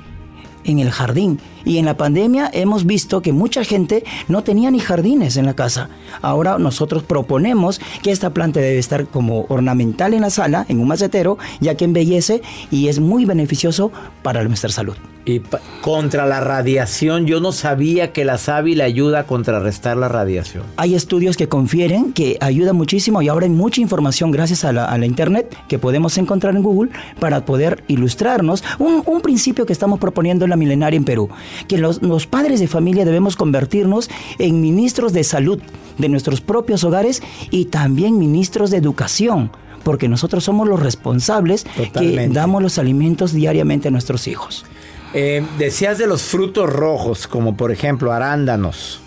en 0.64 0.80
el 0.80 0.92
jardín. 0.92 1.40
Y 1.66 1.78
en 1.80 1.86
la 1.86 1.98
pandemia 1.98 2.50
hemos 2.54 2.86
visto 2.86 3.22
que 3.22 3.34
mucha 3.34 3.64
gente 3.64 4.04
no 4.28 4.44
tenía 4.44 4.72
ni 4.72 4.80
jardines 4.80 5.36
en 5.36 5.46
la 5.46 5.56
casa. 5.56 5.90
Ahora 6.22 6.58
nosotros 6.58 7.04
proponemos 7.04 7.82
que 8.02 8.12
esta 8.12 8.30
planta 8.30 8.60
debe 8.60 8.78
estar 8.78 9.08
como 9.08 9.46
ornamental 9.50 10.14
en 10.14 10.22
la 10.22 10.30
sala, 10.30 10.66
en 10.70 10.80
un 10.80 10.88
macetero, 10.88 11.38
ya 11.60 11.76
que 11.76 11.86
embellece 11.86 12.42
y 12.72 12.88
es 12.88 13.00
muy 13.00 13.26
beneficioso 13.26 13.92
para 14.24 14.44
nuestra 14.44 14.70
salud. 14.70 14.96
Y 15.28 15.42
contra 15.82 16.26
la 16.26 16.40
radiación, 16.40 17.26
yo 17.26 17.42
no 17.42 17.52
sabía 17.52 18.14
que 18.14 18.24
la 18.24 18.38
sábila 18.38 18.86
ayuda 18.86 19.20
a 19.20 19.24
contrarrestar 19.26 19.98
la 19.98 20.08
radiación. 20.08 20.64
Hay 20.78 20.96
estudios 20.96 21.36
que 21.36 21.50
confieren 21.50 22.14
que 22.14 22.38
ayuda 22.40 22.72
muchísimo 22.72 23.22
y 23.22 23.28
ahora 23.28 23.46
hay 23.46 23.52
mucha 23.52 23.82
información 23.82 24.32
gracias 24.32 24.64
a 24.64 24.72
la, 24.72 25.06
internet 25.06 25.54
que 25.68 25.80
podemos 25.80 26.18
encontrar 26.18 26.56
en 26.56 26.64
Google 26.64 26.92
para 27.20 27.44
poder 27.44 27.84
ilustrarnos 27.90 28.64
un, 28.80 29.04
un 29.06 29.20
principio 29.20 29.66
que 29.66 29.74
estamos 29.74 30.00
proponiendo 30.00 30.47
en 30.48 30.52
la 30.52 30.58
milenaria 30.58 30.98
en 30.98 31.04
Perú, 31.04 31.30
que 31.68 31.78
los, 31.78 32.02
los 32.02 32.26
padres 32.26 32.60
de 32.60 32.68
familia 32.68 33.06
debemos 33.06 33.36
convertirnos 33.36 34.10
en 34.40 34.62
ministros 34.62 35.14
de 35.14 35.24
salud 35.24 35.62
de 35.98 36.10
nuestros 36.10 36.42
propios 36.42 36.84
hogares 36.84 37.22
y 37.52 37.66
también 37.66 38.18
ministros 38.18 38.72
de 38.72 38.78
educación 38.78 39.52
porque 39.84 40.10
nosotros 40.10 40.44
somos 40.44 40.68
los 40.68 40.82
responsables 40.82 41.66
que 41.94 42.28
damos 42.30 42.62
los 42.62 42.78
alimentos 42.78 43.32
diariamente 43.32 43.88
a 43.88 43.92
nuestros 43.92 44.28
hijos. 44.28 44.66
Eh, 45.14 45.46
decías 45.58 45.98
de 45.98 46.08
los 46.08 46.24
frutos 46.24 46.70
rojos, 46.70 47.26
como 47.26 47.56
por 47.56 47.72
ejemplo 47.72 48.12
arándanos. 48.12 49.00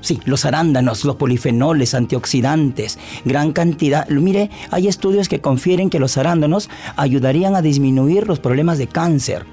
Sí, 0.00 0.20
los 0.26 0.44
arándanos, 0.44 1.06
los 1.06 1.16
polifenoles, 1.16 1.94
antioxidantes, 1.94 2.98
gran 3.24 3.52
cantidad. 3.52 4.06
Mire, 4.10 4.50
hay 4.70 4.86
estudios 4.86 5.30
que 5.30 5.40
confieren 5.40 5.88
que 5.88 5.98
los 5.98 6.18
arándanos 6.18 6.68
ayudarían 6.96 7.56
a 7.56 7.62
disminuir 7.62 8.28
los 8.28 8.38
problemas 8.38 8.76
de 8.76 8.86
cáncer, 8.86 9.46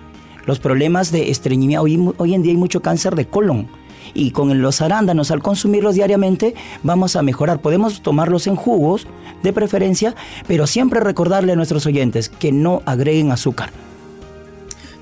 los 0.45 0.59
problemas 0.59 1.11
de 1.11 1.31
estreñimiento. 1.31 1.83
Hoy, 1.83 2.13
hoy 2.17 2.33
en 2.33 2.43
día 2.43 2.51
hay 2.51 2.57
mucho 2.57 2.81
cáncer 2.81 3.15
de 3.15 3.27
colon. 3.27 3.67
Y 4.13 4.31
con 4.31 4.61
los 4.61 4.81
arándanos, 4.81 5.31
al 5.31 5.41
consumirlos 5.41 5.95
diariamente, 5.95 6.53
vamos 6.83 7.15
a 7.15 7.21
mejorar. 7.21 7.61
Podemos 7.61 8.01
tomarlos 8.01 8.47
en 8.47 8.55
jugos, 8.55 9.07
de 9.43 9.53
preferencia, 9.53 10.15
pero 10.47 10.67
siempre 10.67 10.99
recordarle 10.99 11.53
a 11.53 11.55
nuestros 11.55 11.85
oyentes 11.85 12.29
que 12.29 12.51
no 12.51 12.81
agreguen 12.85 13.31
azúcar 13.31 13.71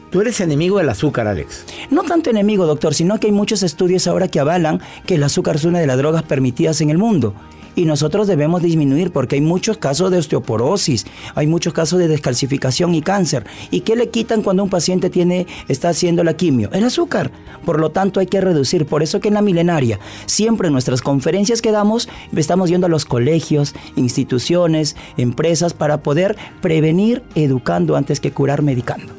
Tú 0.09 0.21
eres 0.21 0.41
enemigo 0.41 0.79
del 0.79 0.89
azúcar, 0.89 1.27
Alex. 1.27 1.65
No 1.91 2.01
tanto 2.03 2.31
enemigo, 2.31 2.65
doctor, 2.65 2.95
sino 2.95 3.19
que 3.19 3.27
hay 3.27 3.33
muchos 3.33 3.61
estudios 3.61 4.07
ahora 4.07 4.27
que 4.27 4.39
avalan 4.39 4.81
que 5.05 5.15
el 5.15 5.23
azúcar 5.23 5.57
es 5.57 5.65
una 5.65 5.79
de 5.79 5.85
las 5.85 5.97
drogas 5.97 6.23
permitidas 6.23 6.81
en 6.81 6.89
el 6.89 6.97
mundo. 6.97 7.35
Y 7.75 7.85
nosotros 7.85 8.27
debemos 8.27 8.61
disminuir 8.61 9.11
porque 9.11 9.35
hay 9.35 9.41
muchos 9.41 9.77
casos 9.77 10.11
de 10.11 10.17
osteoporosis, 10.17 11.05
hay 11.35 11.47
muchos 11.47 11.73
casos 11.73 11.99
de 11.99 12.07
descalcificación 12.07 12.95
y 12.95 13.01
cáncer. 13.01 13.45
¿Y 13.71 13.81
qué 13.81 13.95
le 13.95 14.09
quitan 14.09 14.41
cuando 14.41 14.63
un 14.63 14.69
paciente 14.69 15.09
tiene, 15.09 15.47
está 15.67 15.89
haciendo 15.89 16.23
la 16.23 16.35
quimio? 16.35 16.69
El 16.73 16.83
azúcar. 16.83 17.31
Por 17.65 17.79
lo 17.79 17.91
tanto 17.91 18.19
hay 18.19 18.27
que 18.27 18.41
reducir. 18.41 18.85
Por 18.85 19.03
eso 19.03 19.19
que 19.19 19.27
en 19.27 19.35
la 19.35 19.41
milenaria, 19.41 19.99
siempre 20.25 20.67
en 20.67 20.73
nuestras 20.73 21.01
conferencias 21.01 21.61
que 21.61 21.71
damos, 21.71 22.09
estamos 22.35 22.69
yendo 22.69 22.87
a 22.87 22.89
los 22.89 23.05
colegios, 23.05 23.75
instituciones, 23.95 24.95
empresas 25.17 25.73
para 25.73 26.01
poder 26.03 26.37
prevenir 26.61 27.23
educando 27.35 27.95
antes 27.95 28.19
que 28.19 28.31
curar 28.31 28.61
medicando. 28.61 29.13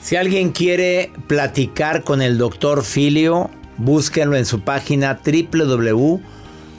Si 0.00 0.16
alguien 0.16 0.50
quiere 0.50 1.12
platicar 1.28 2.02
con 2.02 2.22
el 2.22 2.36
doctor 2.36 2.82
Filio, 2.82 3.50
búsquenlo 3.78 4.36
en 4.36 4.46
su 4.46 4.60
página 4.60 5.18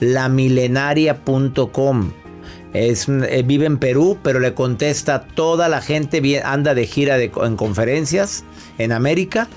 www.lamilenaria.com. 0.00 2.10
Es, 2.72 3.08
eh, 3.08 3.42
vive 3.44 3.66
en 3.66 3.78
Perú, 3.78 4.18
pero 4.22 4.40
le 4.40 4.54
contesta 4.54 5.22
toda 5.22 5.68
la 5.68 5.80
gente, 5.80 6.42
anda 6.44 6.74
de 6.74 6.86
gira 6.86 7.18
en 7.22 7.56
conferencias 7.56 8.44
en 8.78 8.92
América, 8.92 9.48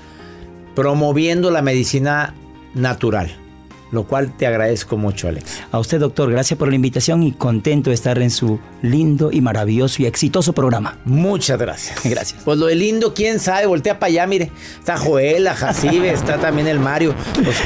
promoviendo 0.74 1.50
la 1.50 1.62
medicina 1.62 2.34
natural 2.74 3.47
lo 3.90 4.04
cual 4.04 4.36
te 4.36 4.46
agradezco 4.46 4.96
mucho, 4.96 5.28
Alex. 5.28 5.62
A 5.72 5.78
usted, 5.78 6.00
doctor, 6.00 6.30
gracias 6.30 6.58
por 6.58 6.68
la 6.68 6.74
invitación 6.74 7.22
y 7.22 7.32
contento 7.32 7.90
de 7.90 7.94
estar 7.94 8.18
en 8.18 8.30
su 8.30 8.58
lindo 8.82 9.30
y 9.32 9.40
maravilloso 9.40 10.02
y 10.02 10.06
exitoso 10.06 10.52
programa. 10.52 10.98
Muchas 11.04 11.58
gracias. 11.58 11.98
Gracias. 12.04 12.42
Pues 12.44 12.58
lo 12.58 12.66
de 12.66 12.74
lindo, 12.74 13.14
quién 13.14 13.40
sabe, 13.40 13.66
voltea 13.66 13.98
para 13.98 14.08
allá, 14.08 14.26
mire. 14.26 14.50
Está 14.78 14.96
Joel, 14.96 15.44
la 15.44 15.54
Jacibe, 15.54 16.10
está 16.10 16.38
también 16.38 16.66
el 16.68 16.78
Mario. 16.78 17.14
Pues 17.34 17.56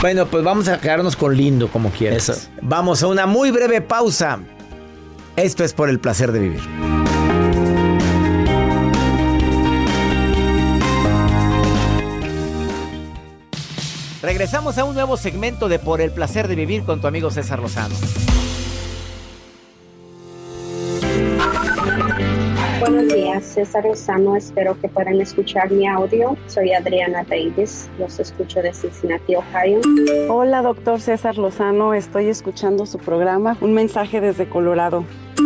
bueno, 0.00 0.26
pues 0.26 0.44
vamos 0.44 0.68
a 0.68 0.80
quedarnos 0.80 1.16
con 1.16 1.36
lindo 1.36 1.68
como 1.68 1.90
quieras. 1.90 2.50
Vamos 2.62 3.02
a 3.02 3.06
una 3.08 3.26
muy 3.26 3.50
breve 3.50 3.80
pausa. 3.80 4.40
Esto 5.36 5.64
es 5.64 5.72
por 5.72 5.90
el 5.90 5.98
placer 5.98 6.32
de 6.32 6.38
vivir. 6.38 7.05
Regresamos 14.26 14.76
a 14.76 14.84
un 14.84 14.96
nuevo 14.96 15.16
segmento 15.16 15.68
de 15.68 15.78
Por 15.78 16.00
el 16.00 16.10
placer 16.10 16.48
de 16.48 16.56
vivir 16.56 16.82
con 16.82 17.00
tu 17.00 17.06
amigo 17.06 17.30
César 17.30 17.60
Lozano. 17.60 17.94
Buenos 22.80 23.14
días, 23.14 23.44
César 23.44 23.84
Lozano. 23.84 24.34
Espero 24.34 24.76
que 24.80 24.88
puedan 24.88 25.20
escuchar 25.20 25.70
mi 25.70 25.86
audio. 25.86 26.36
Soy 26.48 26.72
Adriana 26.72 27.22
Davis. 27.22 27.88
Los 28.00 28.18
escucho 28.18 28.60
de 28.62 28.74
Cincinnati, 28.74 29.36
Ohio. 29.36 29.80
Hola, 30.28 30.60
doctor 30.60 31.00
César 31.00 31.38
Lozano. 31.38 31.94
Estoy 31.94 32.26
escuchando 32.26 32.84
su 32.84 32.98
programa. 32.98 33.56
Un 33.60 33.74
mensaje 33.74 34.20
desde 34.20 34.48
Colorado. 34.48 35.04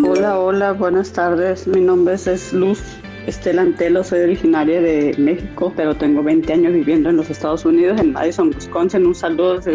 Hola, 0.08 0.38
hola. 0.38 0.72
Buenas 0.72 1.12
tardes. 1.12 1.66
Mi 1.66 1.82
nombre 1.82 2.14
es 2.14 2.54
Luz 2.54 2.80
Estela 3.26 3.62
Antelo, 3.62 4.02
soy 4.02 4.20
originaria 4.20 4.80
de 4.80 5.14
México, 5.18 5.72
pero 5.76 5.94
tengo 5.94 6.22
20 6.22 6.52
años 6.52 6.72
viviendo 6.72 7.10
en 7.10 7.16
los 7.16 7.30
Estados 7.30 7.64
Unidos, 7.64 8.00
en 8.00 8.12
Madison, 8.12 8.48
Wisconsin. 8.54 9.06
Un 9.06 9.14
saludo 9.14 9.58
desde 9.58 9.72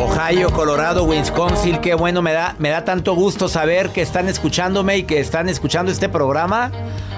Ohio, 0.00 0.50
Colorado, 0.50 1.04
Wisconsin, 1.04 1.78
qué 1.78 1.94
bueno, 1.94 2.22
me 2.22 2.32
da, 2.32 2.56
me 2.58 2.70
da 2.70 2.84
tanto 2.84 3.14
gusto 3.14 3.48
saber 3.48 3.90
que 3.90 4.00
están 4.00 4.28
escuchándome 4.28 4.98
y 4.98 5.02
que 5.02 5.20
están 5.20 5.48
escuchando 5.48 5.92
este 5.92 6.08
programa. 6.08 6.72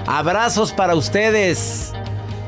Abrazos 0.05 0.73
para 0.73 0.95
ustedes. 0.95 1.93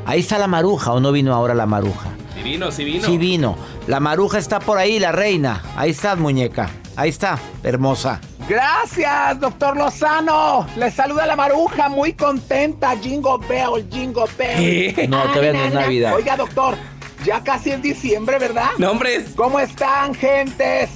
Ahí 0.06 0.20
está 0.20 0.38
la 0.38 0.48
maruja, 0.48 0.92
¿o 0.92 1.00
no 1.00 1.12
vino 1.12 1.34
ahora 1.34 1.54
la 1.54 1.65
maruja? 1.65 2.10
Sí 2.36 2.44
vino, 2.44 2.72
sí 2.72 2.84
vino. 2.84 3.06
Sí 3.06 3.18
vino. 3.18 3.56
La 3.88 4.00
maruja 4.00 4.38
está 4.38 4.60
por 4.60 4.78
ahí, 4.78 5.00
la 5.00 5.12
reina. 5.12 5.62
Ahí 5.76 5.92
está, 5.92 6.15
muñeca. 6.15 6.70
Ahí 6.96 7.10
está, 7.10 7.39
hermosa. 7.63 8.20
Gracias, 8.50 9.40
doctor 9.40 9.78
Lozano. 9.78 10.66
Le 10.76 10.90
saluda 10.90 11.28
la 11.28 11.36
maruja, 11.36 11.88
muy 11.88 12.14
contenta. 12.14 12.98
Jingo 12.98 13.38
Bell, 13.38 13.88
Jingo 13.92 14.26
Bell. 14.40 15.08
No, 15.08 15.22
todavía 15.26 15.54
no 15.54 15.66
es 15.66 15.74
Navidad. 15.76 16.16
Oiga, 16.16 16.36
doctor, 16.36 16.76
ya 17.24 17.44
casi 17.44 17.70
es 17.70 17.82
diciembre, 17.84 18.40
¿verdad? 18.40 18.72
Nombres. 18.80 19.34
¿Cómo 19.36 19.60
están, 19.60 20.16
gentes? 20.16 20.90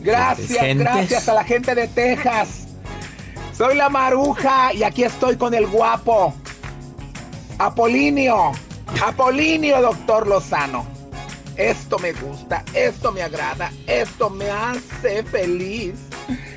Gracias, 0.00 0.76
gracias 0.78 1.28
a 1.28 1.34
la 1.34 1.44
gente 1.44 1.76
de 1.76 1.86
Texas. 1.86 2.66
Soy 3.56 3.76
la 3.76 3.88
maruja 3.88 4.74
y 4.74 4.82
aquí 4.82 5.04
estoy 5.04 5.36
con 5.36 5.54
el 5.54 5.68
guapo. 5.68 6.34
Apolinio. 7.58 8.50
Apolinio, 9.00 9.80
doctor 9.80 10.26
Lozano. 10.26 10.84
Esto 11.56 12.00
me 12.00 12.12
gusta, 12.14 12.64
esto 12.74 13.12
me 13.12 13.22
agrada, 13.22 13.70
esto 13.86 14.28
me 14.28 14.50
hace 14.50 15.22
feliz. 15.22 15.94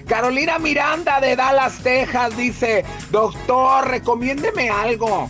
Carolina 0.07 0.59
Miranda 0.59 1.19
de 1.19 1.35
Dallas, 1.35 1.79
Texas 1.81 2.35
dice, 2.35 2.85
doctor, 3.11 3.87
recomiéndeme 3.87 4.69
algo. 4.69 5.29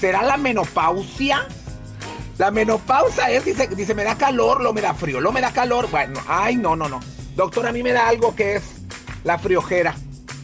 ¿Será 0.00 0.22
la 0.22 0.36
menopausia? 0.36 1.46
La 2.38 2.50
menopausa 2.50 3.30
es, 3.30 3.44
dice, 3.44 3.68
dice, 3.68 3.94
me 3.94 4.04
da 4.04 4.16
calor, 4.16 4.62
lo 4.62 4.72
me 4.72 4.80
da 4.80 4.94
frío, 4.94 5.20
lo 5.20 5.32
me 5.32 5.40
da 5.40 5.52
calor. 5.52 5.88
Bueno, 5.90 6.20
ay, 6.26 6.56
no, 6.56 6.74
no, 6.74 6.88
no. 6.88 7.00
Doctor, 7.36 7.66
a 7.66 7.72
mí 7.72 7.82
me 7.82 7.92
da 7.92 8.08
algo 8.08 8.34
que 8.34 8.56
es 8.56 8.62
la 9.24 9.38
friojera. 9.38 9.94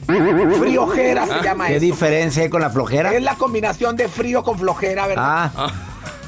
Friojera 0.06 1.26
se 1.26 1.42
llama 1.42 1.68
¿Qué 1.68 1.80
diferencia 1.80 2.42
hay 2.42 2.48
con 2.48 2.62
la 2.62 2.70
flojera? 2.70 3.12
Es 3.14 3.22
la 3.22 3.34
combinación 3.34 3.94
de 3.96 4.08
frío 4.08 4.42
con 4.42 4.58
flojera, 4.58 5.06
¿verdad? 5.06 5.52
Ah. 5.54 5.72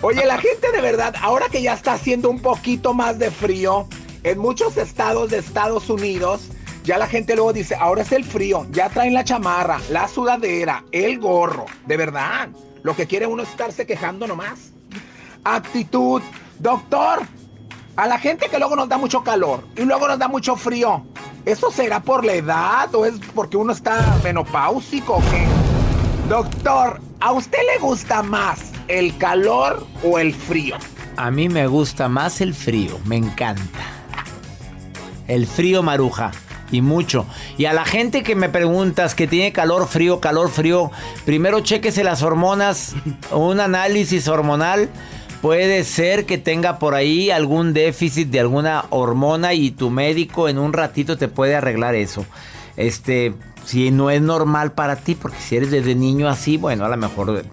Oye, 0.03 0.25
la 0.27 0.39
gente 0.39 0.71
de 0.73 0.81
verdad, 0.81 1.15
ahora 1.23 1.49
que 1.49 1.63
ya 1.63 1.75
está 1.75 1.95
haciendo 1.95 2.31
un 2.31 2.41
poquito 2.41 2.93
más 2.95 3.19
de 3.19 3.31
frío, 3.31 3.87
en 4.23 4.39
muchos 4.39 4.77
estados 4.77 5.31
de 5.31 5.39
Estados 5.39 5.89
Unidos, 5.89 6.49
ya 6.91 6.99
la 6.99 7.07
gente 7.07 7.37
luego 7.37 7.53
dice, 7.53 7.77
ahora 7.77 8.03
es 8.03 8.11
el 8.11 8.25
frío, 8.25 8.67
ya 8.73 8.89
traen 8.89 9.15
la 9.15 9.23
chamarra, 9.23 9.79
la 9.91 10.09
sudadera, 10.09 10.83
el 10.91 11.21
gorro. 11.21 11.67
De 11.87 11.97
verdad, 11.97 12.49
lo 12.83 12.97
que 12.97 13.07
quiere 13.07 13.29
uno 13.29 13.45
es 13.45 13.49
estarse 13.49 13.87
quejando 13.87 14.27
nomás. 14.27 14.73
Actitud, 15.45 16.21
doctor, 16.59 17.21
a 17.95 18.09
la 18.09 18.19
gente 18.19 18.49
que 18.49 18.59
luego 18.59 18.75
nos 18.75 18.89
da 18.89 18.99
mucho 18.99 19.23
calor 19.23 19.63
y 19.77 19.83
luego 19.83 20.09
nos 20.09 20.19
da 20.19 20.27
mucho 20.27 20.57
frío, 20.57 21.05
¿eso 21.45 21.71
será 21.71 22.01
por 22.01 22.25
la 22.25 22.33
edad 22.33 22.93
o 22.93 23.07
es 23.07 23.21
porque 23.37 23.57
uno 23.57 23.73
está 23.73 24.19
menopáusico 24.25 25.19
o 25.19 25.21
qué? 25.31 25.47
Doctor, 26.29 27.01
¿a 27.21 27.31
usted 27.31 27.61
le 27.73 27.79
gusta 27.79 28.21
más 28.25 28.73
el 28.89 29.17
calor 29.17 29.87
o 30.03 30.19
el 30.19 30.35
frío? 30.35 30.75
A 31.17 31.31
mí 31.31 31.49
me 31.49 31.69
gusta 31.69 32.09
más 32.09 32.41
el 32.41 32.53
frío, 32.53 32.99
me 33.05 33.15
encanta. 33.15 33.79
El 35.29 35.47
frío 35.47 35.85
maruja 35.85 36.33
y 36.71 36.83
mucho. 36.83 37.27
Y 37.59 37.67
a 37.67 37.73
la 37.73 37.85
gente 37.85 38.23
que 38.23 38.35
me 38.35 38.49
preguntas 38.49 39.15
que 39.15 39.27
tiene 39.27 39.53
calor, 39.53 39.89
frío, 39.89 40.21
calor, 40.21 40.51
frío, 40.51 40.91
primero 41.25 41.61
chequese 41.61 42.05
las 42.05 42.23
hormonas, 42.23 42.95
un 43.33 43.61
análisis 43.61 44.29
hormonal. 44.29 44.89
Puede 45.43 45.85
ser 45.85 46.27
que 46.27 46.37
tenga 46.37 46.79
por 46.79 46.95
ahí 46.95 47.31
algún 47.31 47.73
déficit 47.73 48.29
de 48.29 48.41
alguna 48.41 48.85
hormona 48.91 49.55
y 49.55 49.71
tu 49.71 49.89
médico 49.89 50.49
en 50.49 50.59
un 50.59 50.75
ratito 50.75 51.17
te 51.17 51.29
puede 51.29 51.55
arreglar 51.55 51.95
eso. 51.95 52.27
Este, 52.77 53.33
si 53.65 53.91
no 53.91 54.11
es 54.11 54.21
normal 54.21 54.73
para 54.73 54.97
ti, 54.97 55.15
porque 55.15 55.39
si 55.41 55.57
eres 55.57 55.71
desde 55.71 55.95
niño 55.95 56.29
así, 56.29 56.59
bueno, 56.59 56.85
a 56.85 56.89
lo 56.89 56.97
mejor 56.99 57.45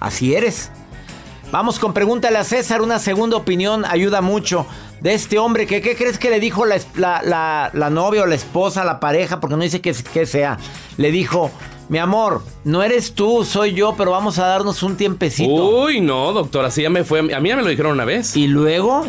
así 0.00 0.34
eres. 0.34 0.70
Vamos 1.50 1.78
con 1.78 1.92
pregúntale 1.92 2.38
a 2.38 2.44
César, 2.44 2.80
una 2.80 2.98
segunda 2.98 3.36
opinión 3.36 3.84
ayuda 3.84 4.20
mucho 4.20 4.66
de 5.00 5.14
este 5.14 5.38
hombre 5.38 5.66
que 5.66 5.80
qué 5.80 5.96
crees 5.96 6.18
que 6.18 6.30
le 6.30 6.40
dijo 6.40 6.64
la, 6.64 6.78
la, 6.96 7.70
la, 7.72 7.90
novia 7.90 8.22
o 8.22 8.26
la 8.26 8.34
esposa, 8.34 8.84
la 8.84 9.00
pareja, 9.00 9.40
porque 9.40 9.56
no 9.56 9.62
dice 9.62 9.80
que, 9.80 9.94
que 9.94 10.26
sea. 10.26 10.58
Le 10.96 11.10
dijo, 11.10 11.50
mi 11.90 11.98
amor, 11.98 12.44
no 12.62 12.84
eres 12.84 13.14
tú, 13.14 13.44
soy 13.44 13.72
yo, 13.74 13.96
pero 13.98 14.12
vamos 14.12 14.38
a 14.38 14.46
darnos 14.46 14.84
un 14.84 14.96
tiempecito. 14.96 15.82
Uy, 15.82 16.00
no, 16.00 16.32
doctor, 16.32 16.64
así 16.64 16.82
ya 16.82 16.88
me 16.88 17.02
fue. 17.02 17.18
A 17.18 17.40
mí 17.40 17.48
ya 17.48 17.56
me 17.56 17.62
lo 17.62 17.68
dijeron 17.68 17.90
una 17.90 18.04
vez. 18.04 18.36
Y 18.36 18.46
luego, 18.46 19.04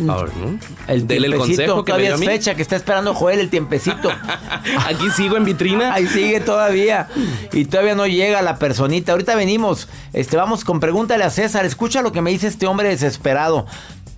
el 0.87 1.05
tiempecito, 1.05 1.25
el 1.25 1.35
consejo 1.37 1.85
que 1.85 1.91
todavía 1.91 2.15
es 2.15 2.25
fecha 2.25 2.55
que 2.55 2.63
está 2.63 2.75
esperando 2.75 3.13
Joel 3.13 3.39
el 3.39 3.51
tiempecito. 3.51 4.09
Aquí 4.87 5.11
sigo 5.11 5.37
en 5.37 5.45
vitrina. 5.45 5.93
Ahí 5.93 6.07
sigue 6.07 6.39
todavía. 6.39 7.07
Y 7.53 7.65
todavía 7.65 7.93
no 7.93 8.07
llega 8.07 8.41
la 8.41 8.57
personita. 8.57 9.11
Ahorita 9.11 9.35
venimos. 9.35 9.87
Este, 10.11 10.35
vamos 10.35 10.63
con 10.63 10.79
pregúntale 10.79 11.23
a 11.23 11.29
César. 11.29 11.65
Escucha 11.65 12.01
lo 12.01 12.11
que 12.11 12.23
me 12.23 12.31
dice 12.31 12.47
este 12.47 12.65
hombre 12.65 12.89
desesperado. 12.89 13.67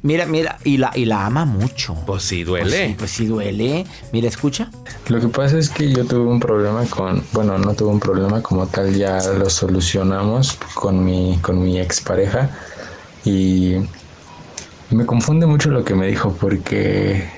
Mira, 0.03 0.25
mira, 0.25 0.57
y 0.65 0.75
la, 0.75 0.91
y 0.93 1.05
la 1.05 1.25
ama 1.25 1.45
mucho. 1.45 1.95
Pues 2.05 2.23
sí, 2.23 2.43
duele. 2.43 2.65
Pues 2.65 2.75
sí, 2.75 2.95
pues 2.99 3.11
sí 3.11 3.25
duele. 3.25 3.85
Mira, 4.11 4.27
escucha. 4.27 4.69
Lo 5.07 5.21
que 5.21 5.29
pasa 5.29 5.57
es 5.57 5.69
que 5.69 5.93
yo 5.93 6.03
tuve 6.03 6.29
un 6.29 6.41
problema 6.41 6.83
con, 6.89 7.23
bueno, 7.31 7.57
no 7.57 7.73
tuve 7.73 7.91
un 7.91 8.01
problema 8.01 8.41
como 8.41 8.67
tal, 8.67 8.93
ya 8.93 9.23
lo 9.31 9.49
solucionamos 9.49 10.57
con 10.75 11.05
mi, 11.05 11.39
con 11.41 11.63
mi 11.63 11.79
expareja 11.79 12.49
y 13.23 13.75
me 14.91 15.05
confunde 15.05 15.45
mucho 15.45 15.69
lo 15.69 15.85
que 15.85 15.95
me 15.95 16.07
dijo 16.07 16.35
porque 16.37 17.29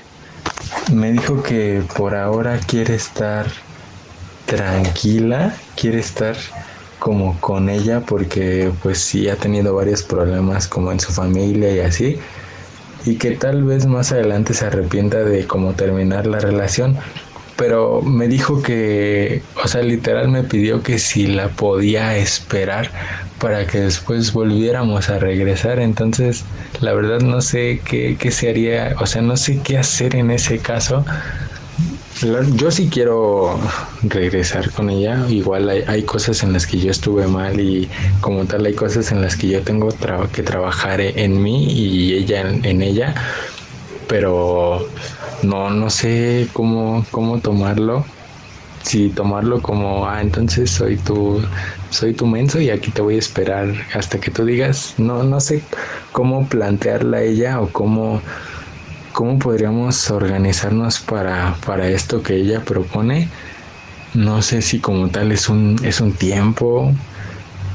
me 0.92 1.12
dijo 1.12 1.44
que 1.44 1.84
por 1.96 2.16
ahora 2.16 2.58
quiere 2.58 2.96
estar 2.96 3.46
tranquila, 4.46 5.54
quiere 5.76 6.00
estar 6.00 6.36
como 6.98 7.38
con 7.40 7.68
ella 7.68 8.00
porque 8.00 8.72
pues 8.82 8.98
sí 8.98 9.28
ha 9.28 9.36
tenido 9.36 9.72
varios 9.76 10.02
problemas 10.02 10.66
como 10.66 10.90
en 10.90 10.98
su 10.98 11.12
familia 11.12 11.72
y 11.72 11.78
así 11.78 12.18
y 13.06 13.16
que 13.16 13.30
tal 13.30 13.62
vez 13.64 13.86
más 13.86 14.12
adelante 14.12 14.52
se 14.52 14.66
arrepienta 14.66 15.18
de 15.18 15.46
cómo 15.46 15.72
terminar 15.74 16.26
la 16.26 16.40
relación. 16.40 16.96
Pero 17.56 18.02
me 18.02 18.28
dijo 18.28 18.62
que, 18.62 19.40
o 19.64 19.66
sea, 19.66 19.80
literal 19.82 20.28
me 20.28 20.42
pidió 20.42 20.82
que 20.82 20.98
si 20.98 21.26
la 21.26 21.48
podía 21.48 22.16
esperar 22.18 22.90
para 23.40 23.66
que 23.66 23.80
después 23.80 24.32
volviéramos 24.32 25.08
a 25.08 25.18
regresar. 25.18 25.78
Entonces, 25.78 26.44
la 26.80 26.92
verdad 26.92 27.20
no 27.20 27.40
sé 27.40 27.80
qué, 27.84 28.16
qué 28.18 28.30
se 28.30 28.50
haría, 28.50 28.96
o 29.00 29.06
sea, 29.06 29.22
no 29.22 29.36
sé 29.38 29.60
qué 29.62 29.78
hacer 29.78 30.16
en 30.16 30.30
ese 30.30 30.58
caso 30.58 31.04
yo 32.22 32.70
sí 32.70 32.88
quiero 32.88 33.58
regresar 34.02 34.70
con 34.70 34.88
ella. 34.90 35.26
Igual 35.28 35.68
hay, 35.68 36.02
cosas 36.04 36.42
en 36.42 36.52
las 36.52 36.66
que 36.66 36.78
yo 36.78 36.90
estuve 36.90 37.26
mal 37.26 37.60
y 37.60 37.88
como 38.20 38.44
tal 38.44 38.64
hay 38.64 38.74
cosas 38.74 39.12
en 39.12 39.20
las 39.20 39.36
que 39.36 39.48
yo 39.48 39.62
tengo 39.62 39.88
que 40.32 40.42
trabajar 40.42 41.00
en 41.00 41.42
mí 41.42 41.64
y 41.64 42.14
ella 42.14 42.40
en, 42.40 42.82
ella. 42.82 43.14
Pero 44.08 44.88
no, 45.42 45.70
no 45.70 45.90
sé 45.90 46.48
cómo, 46.52 47.04
cómo 47.10 47.40
tomarlo. 47.40 48.04
Si 48.82 49.08
tomarlo 49.08 49.60
como, 49.60 50.06
ah, 50.06 50.22
entonces 50.22 50.70
soy 50.70 50.96
tu, 50.96 51.42
soy 51.90 52.14
tu 52.14 52.24
menso 52.26 52.60
y 52.60 52.70
aquí 52.70 52.92
te 52.92 53.02
voy 53.02 53.16
a 53.16 53.18
esperar 53.18 53.74
hasta 53.94 54.18
que 54.20 54.30
tú 54.30 54.44
digas. 54.44 54.94
No, 54.96 55.22
no 55.24 55.40
sé 55.40 55.62
cómo 56.12 56.46
plantearla 56.46 57.18
a 57.18 57.22
ella 57.22 57.60
o 57.60 57.68
cómo 57.68 58.22
¿Cómo 59.16 59.38
podríamos 59.38 60.10
organizarnos 60.10 61.00
para, 61.00 61.56
para 61.64 61.88
esto 61.88 62.22
que 62.22 62.34
ella 62.34 62.60
propone? 62.60 63.30
No 64.12 64.42
sé 64.42 64.60
si 64.60 64.78
como 64.78 65.08
tal 65.08 65.32
es 65.32 65.48
un, 65.48 65.80
es 65.82 66.02
un 66.02 66.12
tiempo, 66.12 66.92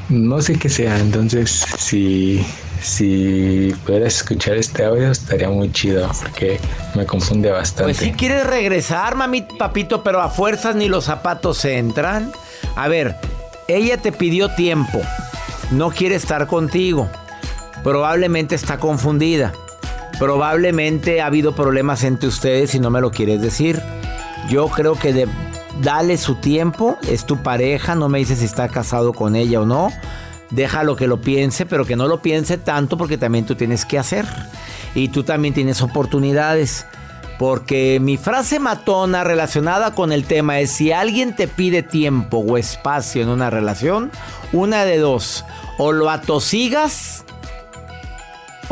no 0.08 0.40
sé 0.40 0.56
qué 0.56 0.68
sea, 0.68 0.96
entonces 1.00 1.66
si, 1.78 2.46
si 2.80 3.74
pudieras 3.84 4.18
escuchar 4.18 4.56
este 4.56 4.84
audio 4.84 5.10
estaría 5.10 5.48
muy 5.48 5.72
chido 5.72 6.08
porque 6.22 6.60
me 6.94 7.06
confunde 7.06 7.50
bastante. 7.50 7.92
Pues 7.92 7.96
si 7.96 8.12
quieres 8.12 8.46
regresar, 8.46 9.16
mami, 9.16 9.42
papito, 9.42 10.04
pero 10.04 10.20
a 10.20 10.28
fuerzas 10.28 10.76
ni 10.76 10.86
los 10.86 11.06
zapatos 11.06 11.64
entran. 11.64 12.30
A 12.76 12.86
ver, 12.86 13.16
ella 13.66 13.96
te 13.96 14.12
pidió 14.12 14.54
tiempo, 14.54 15.00
no 15.72 15.90
quiere 15.90 16.14
estar 16.14 16.46
contigo, 16.46 17.10
probablemente 17.82 18.54
está 18.54 18.78
confundida. 18.78 19.52
Probablemente 20.22 21.20
ha 21.20 21.26
habido 21.26 21.52
problemas 21.52 22.04
entre 22.04 22.28
ustedes 22.28 22.76
y 22.76 22.78
no 22.78 22.90
me 22.90 23.00
lo 23.00 23.10
quieres 23.10 23.42
decir. 23.42 23.82
Yo 24.48 24.68
creo 24.68 24.94
que 24.94 25.26
dale 25.80 26.16
su 26.16 26.36
tiempo, 26.36 26.96
es 27.08 27.26
tu 27.26 27.42
pareja, 27.42 27.96
no 27.96 28.08
me 28.08 28.20
dices 28.20 28.38
si 28.38 28.44
está 28.44 28.68
casado 28.68 29.14
con 29.14 29.34
ella 29.34 29.60
o 29.60 29.66
no. 29.66 29.90
Déjalo 30.50 30.94
que 30.94 31.08
lo 31.08 31.20
piense, 31.20 31.66
pero 31.66 31.84
que 31.84 31.96
no 31.96 32.06
lo 32.06 32.22
piense 32.22 32.56
tanto 32.56 32.96
porque 32.96 33.18
también 33.18 33.46
tú 33.46 33.56
tienes 33.56 33.84
que 33.84 33.98
hacer. 33.98 34.24
Y 34.94 35.08
tú 35.08 35.24
también 35.24 35.54
tienes 35.54 35.82
oportunidades. 35.82 36.86
Porque 37.36 37.98
mi 38.00 38.16
frase 38.16 38.60
matona 38.60 39.24
relacionada 39.24 39.92
con 39.92 40.12
el 40.12 40.22
tema 40.22 40.60
es 40.60 40.70
si 40.70 40.92
alguien 40.92 41.34
te 41.34 41.48
pide 41.48 41.82
tiempo 41.82 42.36
o 42.36 42.58
espacio 42.58 43.22
en 43.22 43.28
una 43.28 43.50
relación, 43.50 44.12
una 44.52 44.84
de 44.84 44.98
dos, 44.98 45.44
o 45.78 45.90
lo 45.90 46.10
atosigas 46.10 47.24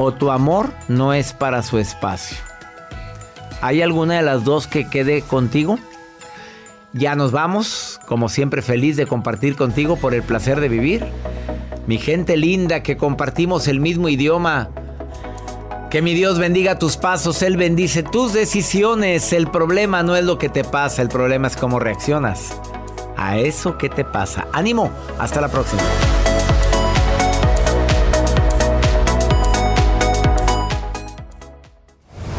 o 0.03 0.13
tu 0.13 0.31
amor 0.31 0.73
no 0.89 1.13
es 1.13 1.35
para 1.35 1.63
su 1.63 1.79
espacio. 1.79 2.39
¿Hay 3.61 3.83
alguna 3.83 4.15
de 4.15 4.23
las 4.23 4.45
dos 4.45 4.67
que 4.67 4.89
quede 4.89 5.21
contigo? 5.21 5.79
Ya 6.95 7.15
nos 7.15 7.33
vamos, 7.33 8.01
como 8.07 8.31
siempre 8.31 8.63
feliz 8.63 8.97
de 8.97 9.07
compartir 9.07 9.57
contigo 9.57 9.97
por 9.97 10.15
el 10.15 10.23
placer 10.23 10.59
de 10.59 10.71
vivir. 10.71 11.05
Mi 11.87 11.99
gente 11.99 12.39
linda 12.39 12.83
que 12.83 12.97
compartimos 12.97 13.69
el 13.69 13.79
mismo 13.79 14.09
idioma. 14.09 14.71
Que 15.91 16.01
mi 16.01 16.15
Dios 16.15 16.39
bendiga 16.39 16.79
tus 16.79 16.97
pasos, 16.97 17.43
Él 17.43 17.59
bendice 17.59 18.03
tus 18.03 18.33
decisiones. 18.33 19.35
El 19.35 19.49
problema 19.49 20.03
no 20.03 20.17
es 20.17 20.25
lo 20.25 20.39
que 20.39 20.49
te 20.49 20.65
pasa, 20.65 21.03
el 21.03 21.11
problema 21.11 21.49
es 21.49 21.57
cómo 21.57 21.79
reaccionas 21.79 22.59
a 23.19 23.37
eso 23.37 23.77
que 23.77 23.91
te 23.91 24.07
pasa. 24.07 24.47
Ánimo, 24.55 24.91
hasta 25.19 25.43
la 25.43 25.49
próxima. 25.49 25.83